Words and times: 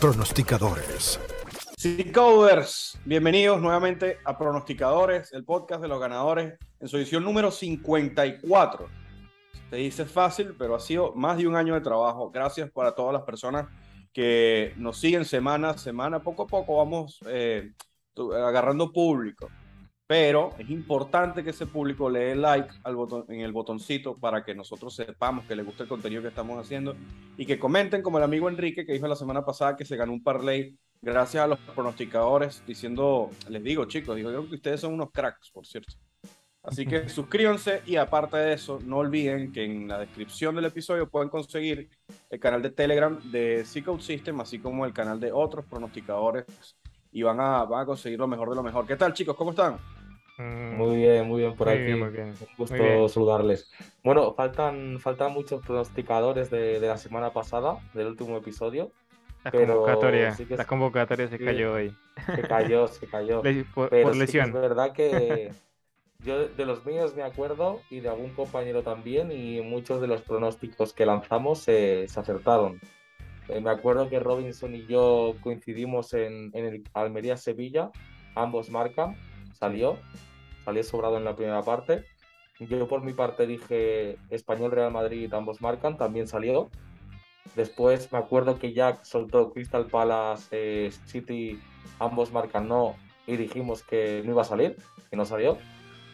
pronosticadores. 0.00 1.18
Coders, 2.14 2.98
bienvenidos 3.04 3.60
nuevamente 3.60 4.18
a 4.24 4.38
Pronosticadores, 4.38 5.32
el 5.32 5.44
podcast 5.44 5.82
de 5.82 5.88
los 5.88 6.00
ganadores, 6.00 6.54
en 6.78 6.88
su 6.88 6.98
edición 6.98 7.24
número 7.24 7.50
54. 7.50 8.88
Se 9.70 9.76
dice 9.76 10.04
fácil, 10.04 10.54
pero 10.56 10.76
ha 10.76 10.80
sido 10.80 11.14
más 11.14 11.38
de 11.38 11.48
un 11.48 11.56
año 11.56 11.74
de 11.74 11.80
trabajo. 11.80 12.30
Gracias 12.30 12.70
para 12.70 12.94
todas 12.94 13.12
las 13.12 13.22
personas 13.22 13.66
que 14.12 14.72
nos 14.76 14.98
siguen 15.00 15.24
semana 15.24 15.70
a 15.70 15.78
semana. 15.78 16.22
Poco 16.22 16.44
a 16.44 16.46
poco 16.46 16.76
vamos 16.76 17.18
eh, 17.26 17.72
agarrando 18.16 18.92
público 18.92 19.48
pero 20.08 20.54
es 20.58 20.70
importante 20.70 21.44
que 21.44 21.50
ese 21.50 21.66
público 21.66 22.08
le 22.08 22.20
dé 22.20 22.34
like 22.34 22.70
al 22.82 22.96
botón, 22.96 23.26
en 23.28 23.42
el 23.42 23.52
botoncito 23.52 24.16
para 24.16 24.42
que 24.42 24.54
nosotros 24.54 24.96
sepamos 24.96 25.44
que 25.44 25.54
le 25.54 25.62
gusta 25.62 25.82
el 25.82 25.88
contenido 25.88 26.22
que 26.22 26.28
estamos 26.28 26.58
haciendo 26.58 26.96
y 27.36 27.44
que 27.44 27.58
comenten 27.58 28.00
como 28.00 28.16
el 28.16 28.24
amigo 28.24 28.48
Enrique 28.48 28.86
que 28.86 28.94
dijo 28.94 29.06
la 29.06 29.16
semana 29.16 29.44
pasada 29.44 29.76
que 29.76 29.84
se 29.84 29.96
ganó 29.96 30.14
un 30.14 30.22
parlay 30.22 30.74
gracias 31.02 31.44
a 31.44 31.46
los 31.46 31.58
pronosticadores 31.58 32.62
diciendo, 32.66 33.28
les 33.50 33.62
digo 33.62 33.84
chicos, 33.84 34.16
digo 34.16 34.32
yo 34.32 34.48
que 34.48 34.54
ustedes 34.54 34.80
son 34.80 34.94
unos 34.94 35.10
cracks, 35.12 35.50
por 35.50 35.66
cierto. 35.66 35.92
Así 36.62 36.86
que 36.86 37.10
suscríbanse 37.10 37.82
y 37.84 37.96
aparte 37.96 38.38
de 38.38 38.54
eso, 38.54 38.78
no 38.82 38.98
olviden 38.98 39.52
que 39.52 39.62
en 39.62 39.88
la 39.88 39.98
descripción 39.98 40.54
del 40.54 40.64
episodio 40.64 41.08
pueden 41.08 41.28
conseguir 41.28 41.90
el 42.30 42.40
canal 42.40 42.62
de 42.62 42.70
Telegram 42.70 43.18
de 43.30 43.62
C-Code 43.62 44.02
System, 44.02 44.40
así 44.40 44.58
como 44.58 44.86
el 44.86 44.94
canal 44.94 45.20
de 45.20 45.32
otros 45.32 45.66
pronosticadores 45.66 46.46
y 47.12 47.22
van 47.22 47.40
a, 47.40 47.64
van 47.64 47.82
a 47.82 47.86
conseguir 47.86 48.18
lo 48.18 48.26
mejor 48.26 48.48
de 48.48 48.56
lo 48.56 48.62
mejor. 48.62 48.86
¿Qué 48.86 48.96
tal 48.96 49.12
chicos? 49.12 49.36
¿Cómo 49.36 49.50
están? 49.50 49.78
Mm. 50.38 50.76
Muy 50.76 50.96
bien, 50.96 51.26
muy 51.26 51.40
bien 51.40 51.54
por 51.54 51.68
aquí. 51.68 51.92
Un 51.92 52.36
gusto 52.56 53.08
saludarles. 53.08 53.70
Bueno, 54.04 54.34
faltan, 54.34 54.98
faltan 55.00 55.32
muchos 55.32 55.64
pronosticadores 55.64 56.48
de, 56.48 56.78
la 56.80 56.96
semana 56.96 57.32
pasada, 57.32 57.78
del 57.92 58.06
último 58.06 58.36
episodio. 58.36 58.92
La 59.44 59.50
convocatoria, 59.50 60.36
la 60.50 60.64
convocatoria 60.64 61.28
se 61.28 61.38
cayó 61.38 61.74
hoy. 61.74 61.96
Se 62.36 62.42
cayó, 62.42 62.86
se 62.86 63.06
cayó. 63.06 63.42
por, 63.74 64.16
lesión. 64.16 64.46
es 64.46 64.52
verdad 64.52 64.92
que 64.92 65.52
yo 66.24 66.48
de 66.48 66.66
los 66.66 66.86
míos 66.86 67.14
me 67.16 67.22
acuerdo 67.22 67.80
y 67.90 68.00
de 68.00 68.08
algún 68.08 68.30
compañero 68.30 68.82
también 68.82 69.32
y 69.32 69.60
muchos 69.60 70.00
de 70.00 70.06
los 70.06 70.22
pronósticos 70.22 70.92
que 70.92 71.04
lanzamos 71.04 71.60
se 71.60 72.06
acertaron. 72.14 72.80
Eh, 73.48 73.60
me 73.60 73.70
acuerdo 73.70 74.08
que 74.08 74.20
Robinson 74.20 74.74
y 74.74 74.86
yo 74.86 75.34
coincidimos 75.40 76.12
en, 76.14 76.50
en 76.52 76.64
el 76.66 76.84
Almería-Sevilla, 76.92 77.90
ambos 78.34 78.70
marcan, 78.70 79.16
salió 79.52 79.98
salí 80.68 80.82
sobrado 80.82 81.16
en 81.16 81.24
la 81.24 81.34
primera 81.34 81.62
parte. 81.62 82.04
Yo 82.60 82.86
por 82.88 83.02
mi 83.02 83.14
parte 83.14 83.46
dije 83.46 84.18
Español 84.28 84.70
Real 84.70 84.92
Madrid, 84.92 85.32
ambos 85.32 85.62
marcan, 85.62 85.96
también 85.96 86.26
salió. 86.28 86.68
Después 87.56 88.12
me 88.12 88.18
acuerdo 88.18 88.58
que 88.58 88.74
Jack 88.74 89.02
soltó 89.04 89.50
Crystal 89.50 89.86
Palace, 89.86 90.48
eh, 90.50 90.90
City, 91.06 91.58
ambos 91.98 92.32
marcan 92.32 92.68
no, 92.68 92.96
y 93.26 93.36
dijimos 93.36 93.82
que 93.82 94.20
no 94.26 94.32
iba 94.32 94.42
a 94.42 94.44
salir, 94.44 94.76
y 95.10 95.16
no 95.16 95.24
salió. 95.24 95.56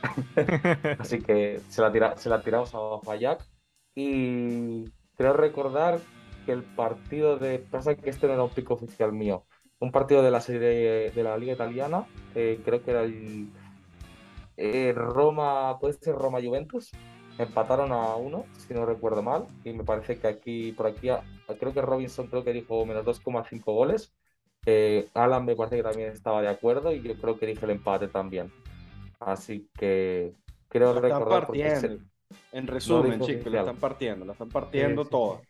Así 1.01 1.19
que 1.19 1.61
se 1.69 1.83
la, 1.83 2.17
se 2.17 2.29
la 2.29 2.41
tiramos 2.41 2.73
abajo 2.77 3.11
a 3.11 3.17
Jack. 3.17 3.45
Y 3.97 4.85
creo 5.17 5.33
recordar 5.33 5.99
que 6.47 6.53
el 6.53 6.63
partido 6.63 7.39
de. 7.39 7.59
Pasa 7.59 7.97
que 7.97 8.11
este 8.11 8.29
no 8.29 8.35
era 8.35 8.45
un 8.45 8.51
pico 8.51 8.75
oficial 8.75 9.13
mío. 9.13 9.47
Un 9.81 9.91
partido 9.91 10.23
de 10.23 10.31
la 10.31 10.41
serie 10.41 11.11
de 11.11 11.23
la 11.25 11.37
Liga 11.37 11.55
Italiana, 11.55 12.07
eh, 12.37 12.61
creo 12.65 12.85
que 12.85 12.93
era 12.93 13.03
el 13.03 13.49
eh, 14.57 14.93
Roma, 14.95 15.79
puede 15.79 15.95
ser 15.95 16.15
Roma 16.15 16.41
Juventus, 16.43 16.91
empataron 17.39 17.93
a 17.93 18.17
uno, 18.17 18.47
si 18.57 18.75
no 18.75 18.87
recuerdo 18.87 19.23
mal, 19.23 19.47
y 19.65 19.73
me 19.73 19.85
parece 19.85 20.19
que 20.19 20.27
aquí, 20.27 20.73
por 20.73 20.87
aquí, 20.87 21.09
creo 21.59 21.73
que 21.73 21.83
Robinson 21.83 22.29
creo 22.29 22.45
que 22.45 22.53
dijo 22.53 22.85
menos 22.87 23.05
2,5 23.05 23.63
goles. 23.65 24.15
Eh, 24.67 25.09
Alan 25.15 25.45
me 25.45 25.57
parece 25.57 25.77
que 25.77 25.83
también 25.83 26.11
estaba 26.11 26.41
de 26.41 26.49
acuerdo 26.49 26.93
y 26.93 27.03
yo 27.03 27.15
creo 27.17 27.39
que 27.39 27.47
dije 27.47 27.65
el 27.65 27.73
empate 27.73 28.09
también. 28.09 28.51
Así 29.21 29.69
que 29.79 30.33
creo 30.69 30.99
la 30.99 31.09
están 31.09 31.29
partiendo. 31.29 31.99
En 32.53 32.67
resumen, 32.67 33.21
chicos, 33.21 33.53
la 33.53 33.61
están 33.61 33.77
partiendo, 33.77 34.25
la 34.25 34.33
están 34.33 34.49
partiendo 34.49 35.05
todas. 35.05 35.43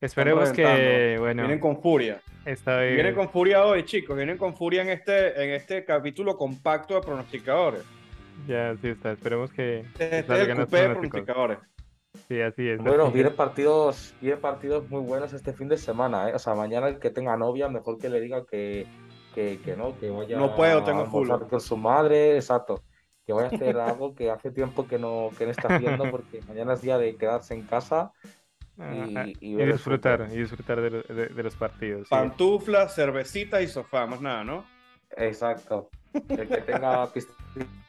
Esperemos 0.00 0.52
que, 0.52 1.16
bueno. 1.18 1.42
Vienen 1.42 1.58
con 1.58 1.82
furia. 1.82 2.22
Vienen 2.44 3.14
con 3.14 3.28
furia 3.28 3.64
hoy, 3.64 3.84
chicos. 3.84 4.16
Vienen 4.16 4.38
con 4.38 4.56
furia 4.56 4.82
en 4.82 4.90
este, 4.90 5.42
en 5.42 5.50
este 5.50 5.84
capítulo 5.84 6.36
compacto 6.36 6.94
de 6.94 7.00
pronosticadores. 7.00 7.82
Ya, 8.46 8.76
sí 8.76 8.88
está. 8.88 9.12
Esperemos 9.12 9.52
que. 9.52 9.80
Este 9.80 10.18
es 10.20 10.28
el 10.28 10.56
cupé 10.56 10.88
de 10.88 11.58
Sí, 12.26 12.40
así 12.40 12.68
es. 12.68 12.82
Bueno, 12.82 13.10
vienen 13.10 13.34
partidos, 13.34 14.14
vienen 14.20 14.40
partidos 14.40 14.88
muy 14.90 15.02
buenos 15.02 15.32
este 15.32 15.52
fin 15.52 15.68
de 15.68 15.76
semana, 15.76 16.30
¿eh? 16.30 16.34
O 16.34 16.38
sea, 16.38 16.54
mañana 16.54 16.88
el 16.88 16.98
que 16.98 17.10
tenga 17.10 17.36
novia, 17.36 17.68
mejor 17.68 17.98
que 17.98 18.08
le 18.08 18.20
diga 18.20 18.44
que, 18.44 18.86
que, 19.34 19.60
que 19.64 19.76
no, 19.76 19.98
que 19.98 20.10
vaya 20.10 20.38
no 20.38 20.56
puedo, 20.56 20.82
tengo 20.84 21.06
full. 21.06 21.28
con 21.28 21.60
su 21.60 21.76
madre, 21.76 22.36
exacto. 22.36 22.82
Que 23.26 23.32
vaya 23.32 23.48
a 23.48 23.54
hacer 23.54 23.76
algo 23.78 24.14
que 24.14 24.30
hace 24.30 24.50
tiempo 24.50 24.86
que 24.86 24.98
no, 24.98 25.30
que 25.36 25.44
no 25.44 25.50
está 25.50 25.76
haciendo, 25.76 26.10
porque 26.10 26.40
mañana 26.48 26.72
es 26.74 26.82
día 26.82 26.98
de 26.98 27.16
quedarse 27.16 27.54
en 27.54 27.62
casa 27.62 28.12
y, 29.40 29.56
disfrutar, 29.56 30.28
y 30.32 30.38
disfrutar 30.38 30.80
de, 30.80 31.28
de, 31.28 31.42
los 31.42 31.56
partidos. 31.56 32.08
Pantufla, 32.08 32.88
cervecita 32.88 33.60
y 33.60 33.68
sofá, 33.68 34.06
más 34.06 34.20
nada, 34.20 34.44
¿no? 34.44 34.64
Exacto. 35.16 35.90
El 36.28 36.48
que 36.48 36.58
tenga 36.62 37.10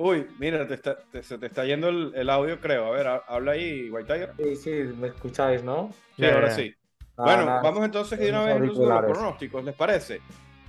Uy, 0.00 0.28
mira, 0.38 0.64
se 0.68 1.38
te 1.38 1.46
está 1.46 1.64
yendo 1.64 1.88
el, 1.88 2.30
audio, 2.30 2.60
creo. 2.60 2.86
A 2.86 2.90
ver, 2.92 3.06
habla 3.26 3.52
ahí, 3.52 3.90
White 3.90 4.12
Tiger. 4.12 4.32
Sí, 4.38 4.56
sí, 4.56 4.70
me 4.96 5.08
escucháis, 5.08 5.64
¿no? 5.64 5.90
Sí, 6.16 6.24
ahora 6.24 6.52
sí. 6.52 6.72
bueno, 7.16 7.46
vamos 7.46 7.84
entonces 7.84 8.16
de 8.16 8.30
una 8.30 8.44
vez 8.44 8.60
los 8.60 8.76
pronósticos, 8.76 9.64
¿les 9.64 9.74
parece? 9.74 10.20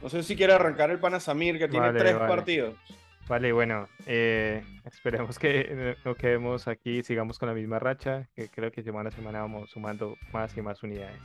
No 0.01 0.09
sé 0.09 0.23
si 0.23 0.35
quiere 0.35 0.53
arrancar 0.53 0.89
el 0.89 0.99
Panasamir, 0.99 1.59
que 1.59 1.67
tiene 1.67 1.93
tres 1.93 2.15
partidos. 2.15 2.73
Vale, 3.27 3.51
bueno, 3.51 3.87
eh, 4.07 4.63
esperemos 4.85 5.37
que 5.37 5.95
no 6.05 6.15
quedemos 6.15 6.67
aquí, 6.67 7.03
sigamos 7.03 7.37
con 7.37 7.49
la 7.49 7.53
misma 7.53 7.77
racha, 7.77 8.27
que 8.35 8.49
creo 8.49 8.71
que 8.71 8.81
semana 8.81 9.09
a 9.09 9.11
semana 9.11 9.41
vamos 9.41 9.69
sumando 9.69 10.17
más 10.33 10.57
y 10.57 10.63
más 10.63 10.81
unidades. 10.81 11.19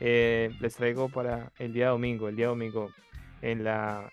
Eh, 0.00 0.50
les 0.58 0.74
traigo 0.74 1.08
para 1.08 1.52
el 1.60 1.72
día 1.72 1.90
domingo, 1.90 2.28
el 2.28 2.34
día 2.34 2.48
domingo 2.48 2.90
en 3.40 3.62
la 3.62 4.10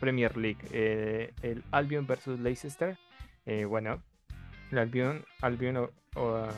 Premier 0.00 0.36
League. 0.36 0.58
Eh, 0.72 1.32
el 1.42 1.62
Albion 1.70 2.06
versus 2.06 2.38
Leicester. 2.40 2.96
Eh, 3.44 3.64
bueno, 3.64 4.02
el 4.70 4.78
Albion, 4.78 5.24
Albion 5.40 5.90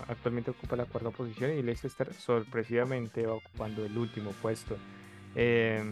actualmente 0.08 0.52
ocupa 0.52 0.76
la 0.76 0.84
cuarta 0.84 1.10
posición 1.10 1.52
y 1.52 1.62
Leicester 1.62 2.14
sorpresivamente 2.14 3.26
va 3.26 3.34
ocupando 3.34 3.84
el 3.84 3.96
último 3.98 4.30
puesto. 4.40 4.76
Eh, 5.34 5.82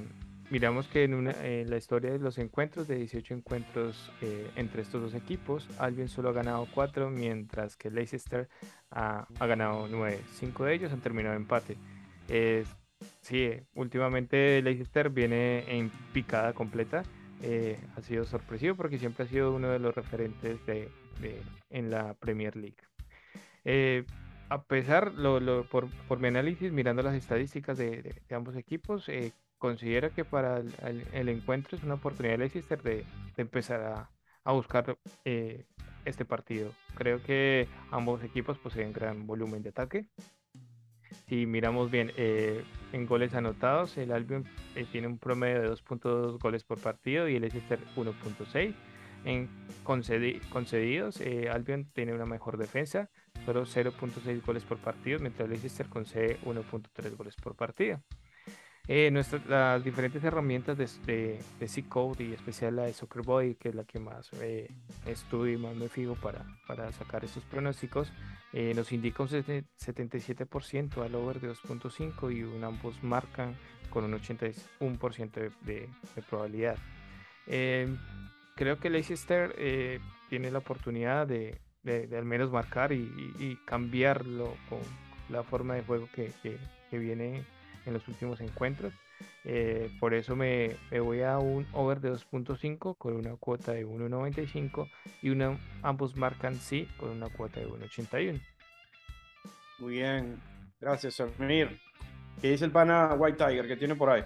miramos 0.51 0.87
que 0.87 1.03
en, 1.03 1.15
una, 1.15 1.33
la 1.33 1.77
historia 1.77 2.13
de 2.13 2.21
los 2.21 2.39
encuentros, 2.39 2.87
de 2.87 2.97
18 2.97 3.35
encuentros 3.35 4.13
entre 4.55 4.83
estos 4.83 5.03
dos 5.03 5.15
equipos, 5.15 5.69
Albion 5.79 6.09
solo 6.09 6.29
ha 6.29 6.33
ganado 6.33 6.69
4, 6.73 7.11
mientras 7.11 7.77
que 7.77 7.91
Leicester 7.91 8.49
ha, 8.93 9.27
ha 9.39 9.47
ganado 9.47 9.89
9. 9.91 10.21
5 10.35 10.65
de 10.65 10.75
ellos 10.75 10.93
han 10.93 11.01
terminado 11.01 11.35
empate. 11.35 11.77
sí, 13.21 13.51
últimamente 13.75 14.63
Leicester 14.63 15.11
viene 15.11 15.65
en 15.77 15.91
picada 16.13 16.53
completa. 16.53 17.03
Eh, 17.43 17.79
ha 17.97 18.01
sido 18.01 18.25
sorpresivo 18.25 18.77
porque 18.77 18.99
siempre 18.99 19.25
ha 19.25 19.29
sido 19.29 19.55
uno 19.55 19.69
de 19.69 19.79
los 19.79 19.95
referentes 19.95 20.65
de, 20.67 20.91
en 21.71 21.91
la 21.91 22.15
Premier 22.15 22.57
League. 22.57 22.79
Eh, 23.65 24.05
a 24.49 24.63
pesar, 24.63 25.13
lo, 25.13 25.69
por, 25.69 26.19
mi 26.19 26.29
análisis, 26.29 26.73
mirando 26.73 27.03
las 27.03 27.15
estadísticas 27.15 27.77
de, 27.77 28.23
ambos 28.31 28.57
equipos, 28.57 29.09
eh, 29.09 29.33
considero 29.59 30.13
que 30.15 30.25
para 30.25 30.59
el, 30.59 31.29
encuentro 31.29 31.77
es 31.77 31.85
una 31.85 31.95
oportunidad 31.95 32.35
de 32.35 32.39
Leicester 32.39 32.83
de, 32.83 33.05
empezar 33.37 33.81
a, 33.83 34.11
a 34.45 34.53
buscar 34.53 34.97
este 35.25 36.25
partido. 36.25 36.73
Creo 36.95 37.23
que 37.23 37.69
ambos 37.91 38.23
equipos 38.23 38.57
poseen 38.59 38.93
gran 38.93 39.27
volumen 39.27 39.63
de 39.63 39.71
ataque 39.71 40.07
si 41.29 41.47
miramos 41.47 41.91
bien 41.91 42.13
eh, 42.17 42.65
en 42.93 43.07
goles 43.07 43.35
anotados, 43.35 43.97
el 43.99 44.13
Albion 44.13 44.45
eh, 44.75 44.87
tiene 44.91 45.07
un 45.07 45.19
promedio 45.19 45.63
de 45.63 45.71
2.2 45.71 46.39
goles 46.39 46.65
por 46.65 46.81
partido 46.81 47.29
y 47.29 47.37
el 47.37 47.43
Leicester 47.43 47.79
1.6. 47.97 48.75
En 49.25 49.49
concedidos, 49.83 51.21
eh, 51.21 51.49
Albion 51.51 51.87
tiene 51.93 52.15
una 52.15 52.27
mejor 52.27 52.59
defensa, 52.59 53.11
solo 53.45 53.67
0.6 53.67 54.45
goles 54.45 54.63
por 54.63 54.79
partido, 54.79 55.19
mientras 55.19 55.47
el 55.47 55.53
Leicester 55.53 55.89
concede 55.89 56.39
1.3 56.45 57.17
goles 57.17 57.35
por 57.35 57.57
partido. 57.57 58.01
Eh, 58.89 59.11
las 59.49 59.83
diferentes 59.83 60.23
herramientas 60.23 60.79
de, 60.79 60.89
de, 61.07 61.43
de 61.59 61.69
C-Code 61.69 62.23
y 62.23 62.33
especial 62.35 62.77
la 62.77 62.85
de 62.85 62.93
Soccer 62.93 63.23
Boy, 63.23 63.57
que 63.57 63.71
es 63.71 63.75
la 63.75 63.83
que 63.83 63.99
más 63.99 64.31
eh, 64.41 64.71
estudio 65.07 65.55
y 65.55 65.57
más 65.57 65.75
me 65.75 65.89
fijo 65.89 66.15
para, 66.15 66.47
para 66.69 66.93
sacar 66.93 67.25
estos 67.25 67.43
pronósticos, 67.45 68.13
eh, 68.59 68.73
nos 68.75 68.91
indica 68.91 69.23
un 69.23 69.29
77% 69.29 71.05
al 71.05 71.15
over 71.15 71.41
de 71.41 71.51
2.5 71.51 72.35
y 72.35 72.43
un 72.43 72.65
ambos 72.65 73.03
marcan 73.03 73.55
con 73.91 74.05
un 74.05 74.19
81% 74.19 75.53
de, 75.61 75.91
probabilidad. 76.31 76.79
creo 78.57 78.79
que 78.79 78.89
Leicester 78.89 79.55
tiene 80.31 80.51
la 80.51 80.59
oportunidad 80.59 81.27
de, 81.27 81.61
al 82.17 82.25
menos 82.25 82.51
marcar 82.51 82.93
y, 82.93 83.59
cambiarlo 83.67 84.57
con 84.71 84.81
la 85.29 85.43
forma 85.43 85.75
de 85.75 85.83
juego 85.83 86.09
que, 86.15 86.33
que 86.91 86.99
viene 86.99 87.45
en 87.85 87.93
los 87.93 88.09
últimos 88.09 88.41
encuentros. 88.41 88.95
Eh, 89.45 89.91
por 90.01 90.13
eso 90.13 90.35
me, 90.35 90.77
voy 90.91 91.23
a 91.23 91.39
un 91.39 91.67
over 91.73 92.01
de 92.01 92.13
2.5 92.13 92.97
con 92.99 93.15
una 93.15 93.37
cuota 93.37 93.73
de 93.73 93.87
1.95 93.87 94.91
y 95.23 95.31
una, 95.31 95.57
ambos 95.83 96.17
marcan 96.17 96.57
sí 96.57 96.89
con 96.97 97.11
una 97.11 97.29
cuota 97.29 97.61
de 97.61 97.69
1.81. 97.69 98.41
Muy 99.79 99.93
bien, 99.93 100.41
gracias, 100.81 101.15
Samir. 101.15 101.79
¿Qué 102.41 102.51
dice 102.51 102.65
el 102.65 102.73
pana 102.73 103.15
White 103.15 103.45
Tiger 103.45 103.69
que 103.69 103.77
tiene 103.77 103.95
por 103.95 104.11
ahí? 104.11 104.25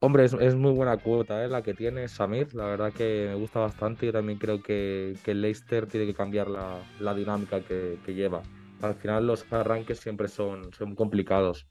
Hombre, 0.00 0.24
es, 0.24 0.54
muy 0.54 0.72
buena 0.72 0.96
cuota 0.96 1.44
¿eh? 1.44 1.48
la 1.48 1.62
que 1.62 1.74
tiene 1.74 2.06
Samir. 2.06 2.54
La 2.54 2.66
verdad 2.66 2.92
que 2.92 3.26
me 3.28 3.34
gusta 3.34 3.60
bastante. 3.60 4.06
y 4.06 4.12
también 4.12 4.38
creo 4.38 4.62
que, 4.62 5.16
que 5.24 5.32
el 5.32 5.42
Leicester 5.42 5.86
tiene 5.86 6.06
que 6.06 6.14
cambiar 6.14 6.48
la, 6.48 7.14
dinámica 7.14 7.60
que, 7.60 7.98
lleva. 8.06 8.42
Al 8.80 8.94
final 8.94 9.26
los 9.26 9.52
arranques 9.52 9.98
siempre 9.98 10.28
son, 10.28 10.72
son 10.72 10.94
complicados. 10.94 11.66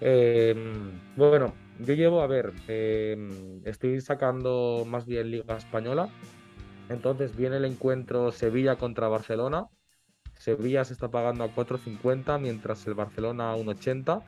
Em, 0.00 1.00
bueno, 1.16 1.54
yo 1.80 1.94
llevo, 1.94 2.20
a 2.22 2.26
ver, 2.26 2.52
em, 2.68 3.60
estoy 3.64 4.00
sacando 4.00 4.84
más 4.86 5.06
bien 5.06 5.30
Liga 5.30 5.56
Española. 5.56 6.08
Entonces 6.88 7.36
viene 7.36 7.56
el 7.56 7.64
encuentro 7.64 8.32
Sevilla 8.32 8.76
contra 8.76 9.08
Barcelona. 9.08 9.66
Sevilla 10.38 10.84
se 10.84 10.92
está 10.92 11.08
pagando 11.08 11.44
a 11.44 11.48
4.50, 11.48 12.38
mientras 12.40 12.86
el 12.86 12.94
Barcelona 12.94 13.52
a 13.52 13.56
1.80. 13.56 14.22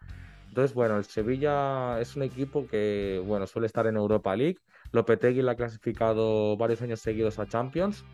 Entonces, 0.48 0.74
bueno, 0.74 0.96
el 0.96 1.04
Sevilla 1.04 2.00
es 2.00 2.16
un 2.16 2.22
equipo 2.22 2.66
que, 2.66 3.22
bueno, 3.24 3.46
suele 3.46 3.66
estar 3.66 3.86
en 3.86 3.96
Europa 3.96 4.34
League. 4.34 4.58
Lopetegui 4.92 5.42
le 5.42 5.50
ha 5.50 5.56
clasificado 5.56 6.56
varios 6.56 6.82
años 6.82 7.00
seguidos 7.00 7.38
a 7.38 7.46
Champions. 7.46 8.04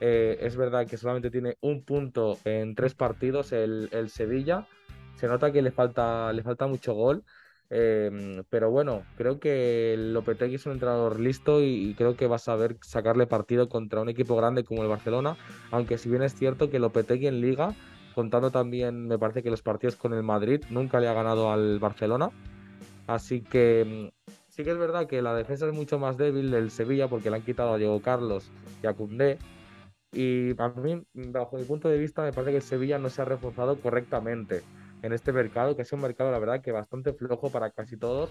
Eh, 0.00 0.38
es 0.40 0.56
verdad 0.56 0.86
que 0.86 0.96
solamente 0.96 1.30
tiene 1.30 1.56
un 1.60 1.82
punto 1.82 2.38
en 2.44 2.74
tres 2.74 2.94
partidos 2.94 3.52
el, 3.52 4.08
Sevilla. 4.08 4.66
Se 5.16 5.28
nota 5.28 5.52
que 5.52 5.62
le 5.62 5.70
falta, 5.70 6.32
le 6.32 6.42
falta 6.42 6.66
mucho 6.66 6.94
gol. 6.94 7.24
Em, 7.70 8.44
pero 8.50 8.70
bueno, 8.70 9.04
creo 9.16 9.40
que 9.40 9.96
Lopetegui 9.98 10.56
es 10.56 10.66
un 10.66 10.72
entrenador 10.72 11.18
listo 11.18 11.62
y, 11.62 11.94
creo 11.96 12.16
que 12.16 12.26
va 12.26 12.36
a 12.36 12.38
saber 12.38 12.76
sacarle 12.82 13.26
partido 13.26 13.68
contra 13.68 14.00
un 14.00 14.08
equipo 14.08 14.36
grande 14.36 14.64
como 14.64 14.82
el 14.82 14.88
Barcelona. 14.88 15.36
Aunque 15.70 15.98
si 15.98 16.08
bien 16.08 16.22
es 16.22 16.34
cierto 16.34 16.70
que 16.70 16.78
Lopetegui 16.78 17.26
en 17.26 17.40
Liga 17.40 17.74
contando 18.14 18.50
también, 18.50 19.08
me 19.08 19.18
parece 19.18 19.42
que 19.42 19.50
los 19.50 19.62
partidos 19.62 19.96
con 19.96 20.14
el 20.14 20.22
Madrid 20.22 20.62
nunca 20.70 21.00
le 21.00 21.08
ha 21.08 21.14
ganado 21.14 21.50
al 21.50 21.78
Barcelona. 21.78 22.30
Así 23.06 23.40
que 23.42 24.10
mm, 24.14 24.28
sí 24.48 24.64
que 24.64 24.70
es 24.70 24.78
verdad 24.78 25.06
que 25.06 25.22
la 25.22 25.34
defensa 25.34 25.66
es 25.66 25.74
mucho 25.74 25.98
más 25.98 26.16
débil 26.16 26.50
del 26.50 26.70
Sevilla 26.70 27.08
porque 27.08 27.30
le 27.30 27.36
han 27.36 27.42
quitado 27.42 27.74
a 27.74 27.78
Diego 27.78 28.00
Carlos 28.00 28.50
y 28.82 28.86
a 28.86 28.94
Cundé. 28.94 29.38
Y 30.12 30.50
a 30.60 30.68
mí, 30.68 31.02
bajo 31.12 31.56
mi 31.56 31.64
punto 31.64 31.88
de 31.88 31.98
vista, 31.98 32.22
me 32.22 32.32
parece 32.32 32.52
que 32.52 32.58
el 32.58 32.62
Sevilla 32.62 32.98
no 32.98 33.10
se 33.10 33.22
ha 33.22 33.24
reforzado 33.24 33.80
correctamente 33.80 34.62
en 35.04 35.12
este 35.12 35.32
mercado, 35.32 35.76
que 35.76 35.82
es 35.82 35.92
un 35.92 36.00
mercado, 36.00 36.30
la 36.30 36.38
verdad, 36.38 36.60
que 36.60 36.72
bastante 36.72 37.12
flojo 37.12 37.50
para 37.50 37.70
casi 37.70 37.96
todos, 37.96 38.30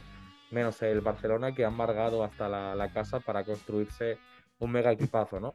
menos 0.51 0.81
el 0.81 1.01
Barcelona, 1.01 1.53
que 1.53 1.65
ha 1.65 1.67
amargado 1.67 2.23
hasta 2.23 2.49
la, 2.49 2.75
la 2.75 2.91
casa 2.91 3.19
para 3.19 3.43
construirse 3.43 4.17
un 4.59 4.71
mega 4.71 4.91
equipazo, 4.91 5.39
¿no? 5.39 5.53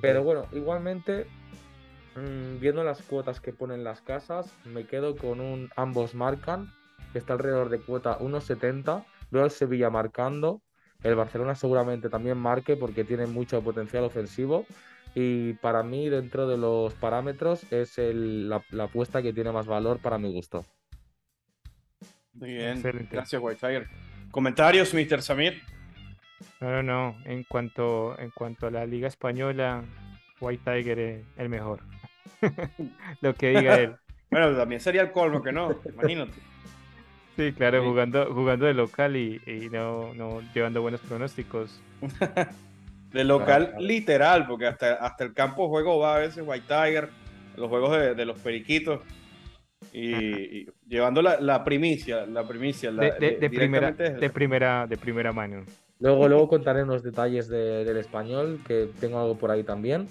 Pero 0.00 0.22
bueno, 0.22 0.46
igualmente 0.52 1.26
Mm, 2.16 2.60
viendo 2.60 2.84
las 2.84 3.02
cuotas 3.02 3.40
que 3.40 3.52
ponen 3.52 3.82
las 3.82 4.00
casas, 4.00 4.52
me 4.64 4.86
quedo 4.86 5.16
con 5.16 5.40
un 5.40 5.70
ambos 5.76 6.14
marcan, 6.14 6.72
que 7.12 7.18
está 7.18 7.32
alrededor 7.32 7.70
de 7.70 7.80
cuota 7.80 8.18
1.70. 8.18 9.04
Veo 9.30 9.42
al 9.42 9.50
Sevilla 9.50 9.90
marcando. 9.90 10.62
El 11.02 11.16
Barcelona 11.16 11.54
seguramente 11.54 12.08
también 12.08 12.38
marque 12.38 12.76
porque 12.76 13.04
tiene 13.04 13.26
mucho 13.26 13.60
potencial 13.62 14.04
ofensivo. 14.04 14.64
Y 15.14 15.54
para 15.54 15.82
mí, 15.82 16.08
dentro 16.08 16.48
de 16.48 16.56
los 16.56 16.92
parámetros, 16.94 17.70
es 17.72 17.98
la, 17.98 18.62
apuesta 18.80 19.22
que 19.22 19.32
tiene 19.32 19.52
más 19.52 19.66
valor 19.66 20.00
para 20.00 20.18
mi 20.18 20.32
gusto. 20.32 20.64
Muy 22.32 22.54
bien, 22.54 22.82
gracias 23.10 23.40
White 23.40 23.60
Tiger. 23.60 23.86
¿Comentarios, 24.32 24.92
Mr. 24.92 25.22
Samir? 25.22 25.62
No, 26.60 26.70
no, 26.70 26.82
no. 26.82 27.16
En 27.24 27.44
cuanto, 27.44 28.18
en 28.18 28.30
cuanto 28.30 28.66
a 28.66 28.70
la 28.72 28.86
Liga 28.86 29.06
Española, 29.06 29.84
White 30.40 30.62
Tiger 30.64 30.98
es 30.98 31.24
el 31.36 31.48
mejor. 31.48 31.80
Lo 33.20 33.34
que 33.34 33.50
diga 33.50 33.76
él. 33.76 33.96
bueno, 34.30 34.56
también 34.56 34.80
sería 34.80 35.02
el 35.02 35.12
colmo 35.12 35.42
que 35.42 35.52
no, 35.52 35.80
imagínate. 35.84 36.32
Sí, 37.36 37.52
claro, 37.52 37.82
jugando, 37.82 38.32
jugando 38.32 38.66
de 38.66 38.74
local 38.74 39.16
y, 39.16 39.40
no, 39.70 40.14
no, 40.14 40.40
llevando 40.54 40.82
buenos 40.82 41.00
pronósticos. 41.00 41.80
de 43.14 43.24
local 43.24 43.74
literal, 43.78 44.46
porque 44.46 44.66
hasta, 44.66 44.94
hasta 44.94 45.24
el 45.24 45.32
campo 45.32 45.68
juego 45.68 46.00
va 46.00 46.16
a 46.16 46.18
veces 46.18 46.42
White 46.44 46.66
Tiger, 46.66 47.08
los 47.56 47.68
juegos 47.68 48.16
de, 48.16 48.24
los 48.24 48.38
periquitos. 48.40 49.00
Y, 49.92 50.66
llevando 50.86 51.22
la, 51.22 51.64
primicia, 51.64 52.26
la 52.26 52.46
primicia. 52.46 52.90
de, 52.90 53.48
primera, 53.48 53.92
de, 53.92 54.30
primera, 54.30 54.86
de 54.88 54.96
primera 54.96 55.32
mano. 55.32 55.64
Luego, 56.00 56.28
luego 56.28 56.48
contaré 56.48 56.82
unos 56.82 57.04
detalles 57.04 57.48
del 57.48 57.96
español, 57.96 58.60
que 58.66 58.88
tengo 58.98 59.20
algo 59.20 59.38
por 59.38 59.52
ahí 59.52 59.62
también. 59.62 60.08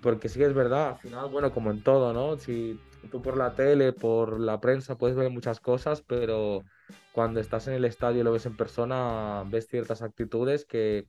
Porque 0.00 0.28
sí 0.28 0.38
que 0.38 0.46
es 0.46 0.54
verdad, 0.54 0.90
al 0.90 0.98
final, 0.98 1.28
bueno, 1.30 1.52
como 1.52 1.70
en 1.70 1.82
todo, 1.82 2.12
¿no? 2.12 2.38
Si 2.38 2.80
tú 3.10 3.20
por 3.20 3.36
la 3.36 3.54
tele, 3.54 3.92
por 3.92 4.40
la 4.40 4.60
prensa, 4.60 4.96
puedes 4.96 5.16
ver 5.16 5.30
muchas 5.30 5.60
cosas, 5.60 6.02
pero 6.06 6.62
cuando 7.12 7.40
estás 7.40 7.68
en 7.68 7.74
el 7.74 7.84
estadio 7.84 8.20
y 8.20 8.24
lo 8.24 8.32
ves 8.32 8.46
en 8.46 8.56
persona, 8.56 9.42
ves 9.46 9.66
ciertas 9.68 10.02
actitudes 10.02 10.64
que 10.64 11.06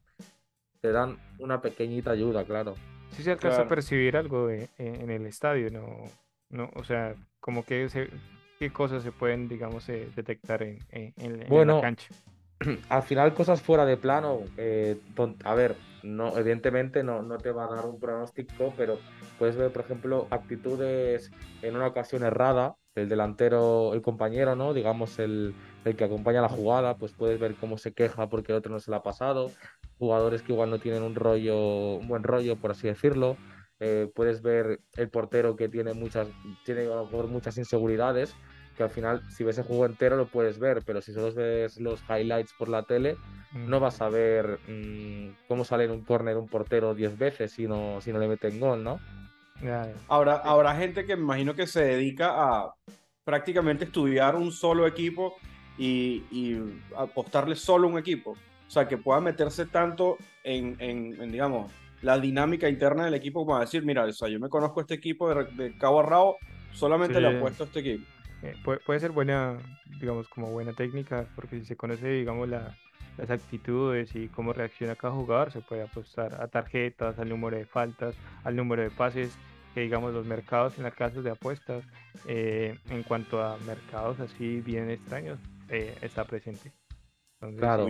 te 0.87 0.93
dan 0.93 1.17
una 1.39 1.61
pequeñita 1.61 2.11
ayuda, 2.11 2.45
claro. 2.45 2.75
Sí 3.11 3.21
se 3.21 3.31
alcanza 3.31 3.63
a 3.63 3.67
percibir 3.67 4.15
algo 4.15 4.49
en 4.49 5.09
el 5.09 5.25
estadio, 5.25 5.69
¿no? 5.69 6.05
no 6.49 6.69
o 6.75 6.83
sea, 6.85 7.13
como 7.41 7.65
que 7.65 7.89
qué 8.57 8.71
cosas 8.71 9.03
se 9.03 9.11
pueden, 9.11 9.49
digamos, 9.49 9.89
eh, 9.89 10.09
detectar 10.15 10.63
en, 10.63 10.79
en, 10.89 11.67
la 11.67 11.81
cancha. 11.81 12.07
Al 12.89 13.03
final, 13.03 13.33
cosas 13.33 13.61
fuera 13.61 13.85
de 13.85 13.97
plano, 13.97 14.39
eh, 14.55 14.97
a 15.43 15.55
ver, 15.55 15.75
no, 16.03 16.37
evidentemente 16.37 17.03
no, 17.03 17.21
no 17.21 17.37
te 17.37 17.51
va 17.51 17.65
a 17.65 17.75
dar 17.75 17.85
un 17.85 17.99
pronóstico, 17.99 18.73
pero 18.77 18.97
puedes 19.37 19.57
ver, 19.57 19.71
por 19.71 19.83
ejemplo, 19.83 20.27
actitudes 20.29 21.31
en 21.61 21.75
una 21.75 21.87
ocasión 21.87 22.23
errada, 22.23 22.77
el 22.95 23.09
delantero, 23.09 23.93
el 23.93 24.01
compañero, 24.01 24.55
¿no? 24.55 24.73
Digamos, 24.73 25.19
el, 25.19 25.53
el 25.85 25.95
que 25.95 26.05
acompaña 26.05 26.41
la 26.41 26.49
jugada, 26.49 26.97
pues 26.97 27.11
puedes 27.11 27.39
ver 27.39 27.55
cómo 27.55 27.77
se 27.77 27.93
queja 27.93 28.27
porque 28.29 28.53
el 28.53 28.57
otro 28.57 28.71
no 28.71 28.79
se 28.79 28.89
la 28.89 28.97
ha 28.97 29.03
pasado, 29.03 29.51
jugadores 29.97 30.41
que 30.41 30.53
igual 30.53 30.69
no 30.69 30.79
tienen 30.79 31.03
un 31.03 31.15
rollo, 31.15 31.95
un 31.95 32.07
buen 32.07 32.23
rollo, 32.23 32.55
por 32.55 32.71
así 32.71 32.87
decirlo. 32.87 33.37
Eh, 33.79 34.09
puedes 34.15 34.41
ver 34.41 34.79
el 34.95 35.09
portero 35.09 35.55
que 35.55 35.69
tiene 35.69 35.93
muchas, 35.93 36.27
tiene 36.65 36.87
muchas 37.27 37.57
inseguridades 37.57 38.35
que 38.77 38.83
al 38.83 38.89
final 38.89 39.23
si 39.29 39.43
ves 39.43 39.57
el 39.57 39.65
juego 39.65 39.85
entero 39.85 40.15
lo 40.15 40.27
puedes 40.27 40.59
ver, 40.59 40.83
pero 40.85 41.01
si 41.01 41.11
solo 41.11 41.33
ves 41.33 41.79
los 41.79 42.01
highlights 42.07 42.53
por 42.57 42.69
la 42.69 42.83
tele, 42.83 43.17
no 43.53 43.79
vas 43.79 44.01
a 44.01 44.09
ver 44.09 44.59
mm, 44.67 45.47
cómo 45.47 45.65
sale 45.65 45.85
en 45.85 45.91
un 45.91 46.03
córner 46.03 46.37
un 46.37 46.47
portero 46.47 46.93
10 46.93 47.17
veces 47.17 47.51
si 47.51 47.67
no, 47.67 47.99
si 48.01 48.13
no 48.13 48.19
le 48.19 48.27
meten 48.27 48.59
gol, 48.59 48.83
¿no? 48.83 48.99
Ahora, 50.07 50.35
habrá 50.35 50.75
gente 50.75 51.05
que 51.05 51.15
me 51.15 51.23
imagino 51.23 51.55
que 51.55 51.65
se 51.65 51.83
dedica 51.83 52.33
a 52.35 52.75
prácticamente 53.23 53.85
estudiar 53.85 54.35
un 54.35 54.51
solo 54.51 54.85
equipo 54.85 55.35
y, 55.77 56.23
y 56.31 56.61
apostarle 56.95 57.55
solo 57.55 57.87
un 57.87 57.97
equipo. 57.97 58.37
O 58.67 58.69
sea, 58.69 58.87
que 58.87 58.97
pueda 58.97 59.21
meterse 59.21 59.65
tanto 59.65 60.17
en, 60.43 60.75
en, 60.79 61.31
digamos, 61.31 61.71
la 62.01 62.19
dinámica 62.19 62.69
interna 62.69 63.05
del 63.05 63.13
equipo 63.13 63.45
como 63.45 63.57
a 63.57 63.61
decir, 63.61 63.83
mira, 63.83 64.03
o 64.03 64.11
sea, 64.11 64.27
yo 64.27 64.39
me 64.39 64.49
conozco 64.49 64.81
este 64.81 64.95
equipo 64.95 65.33
de, 65.33 65.77
cabo 65.77 66.01
a 66.01 66.03
rabo, 66.03 66.37
solamente 66.73 67.19
le 67.21 67.37
apuesto 67.37 67.63
a 67.63 67.67
este 67.67 67.79
equipo. 67.79 68.05
Eh, 68.43 68.53
puede, 68.85 68.99
ser 68.99 69.11
buena, 69.11 69.57
digamos, 69.99 70.27
como 70.27 70.51
buena 70.51 70.73
técnica, 70.73 71.25
porque 71.35 71.59
si 71.59 71.65
se 71.65 71.75
conoce, 71.75 72.07
digamos, 72.07 72.47
las 72.47 73.29
actitudes 73.29 74.15
y 74.15 74.27
cómo 74.27 74.53
reacciona 74.53 74.95
cada 74.95 75.13
jugador, 75.13 75.51
se 75.51 75.61
puede 75.61 75.81
apostar 75.81 76.39
a 76.39 76.47
tarjetas, 76.47 77.17
al 77.17 77.29
número 77.29 77.57
de 77.57 77.65
faltas, 77.65 78.15
al 78.43 78.55
número 78.55 78.83
de 78.83 78.91
pases, 78.91 79.35
que 79.73 79.81
digamos 79.81 80.13
los 80.13 80.25
mercados 80.25 80.77
en 80.77 80.83
las 80.83 80.93
casas 80.93 81.23
de 81.23 81.31
apuestas, 81.31 81.83
eh, 82.27 82.77
en 82.89 83.03
cuanto 83.03 83.43
a 83.43 83.57
mercados 83.65 84.19
así 84.19 84.61
bien 84.61 84.89
extraños, 84.89 85.39
eh, 85.69 85.95
está 86.01 86.25
presente. 86.25 86.71
claro. 87.57 87.87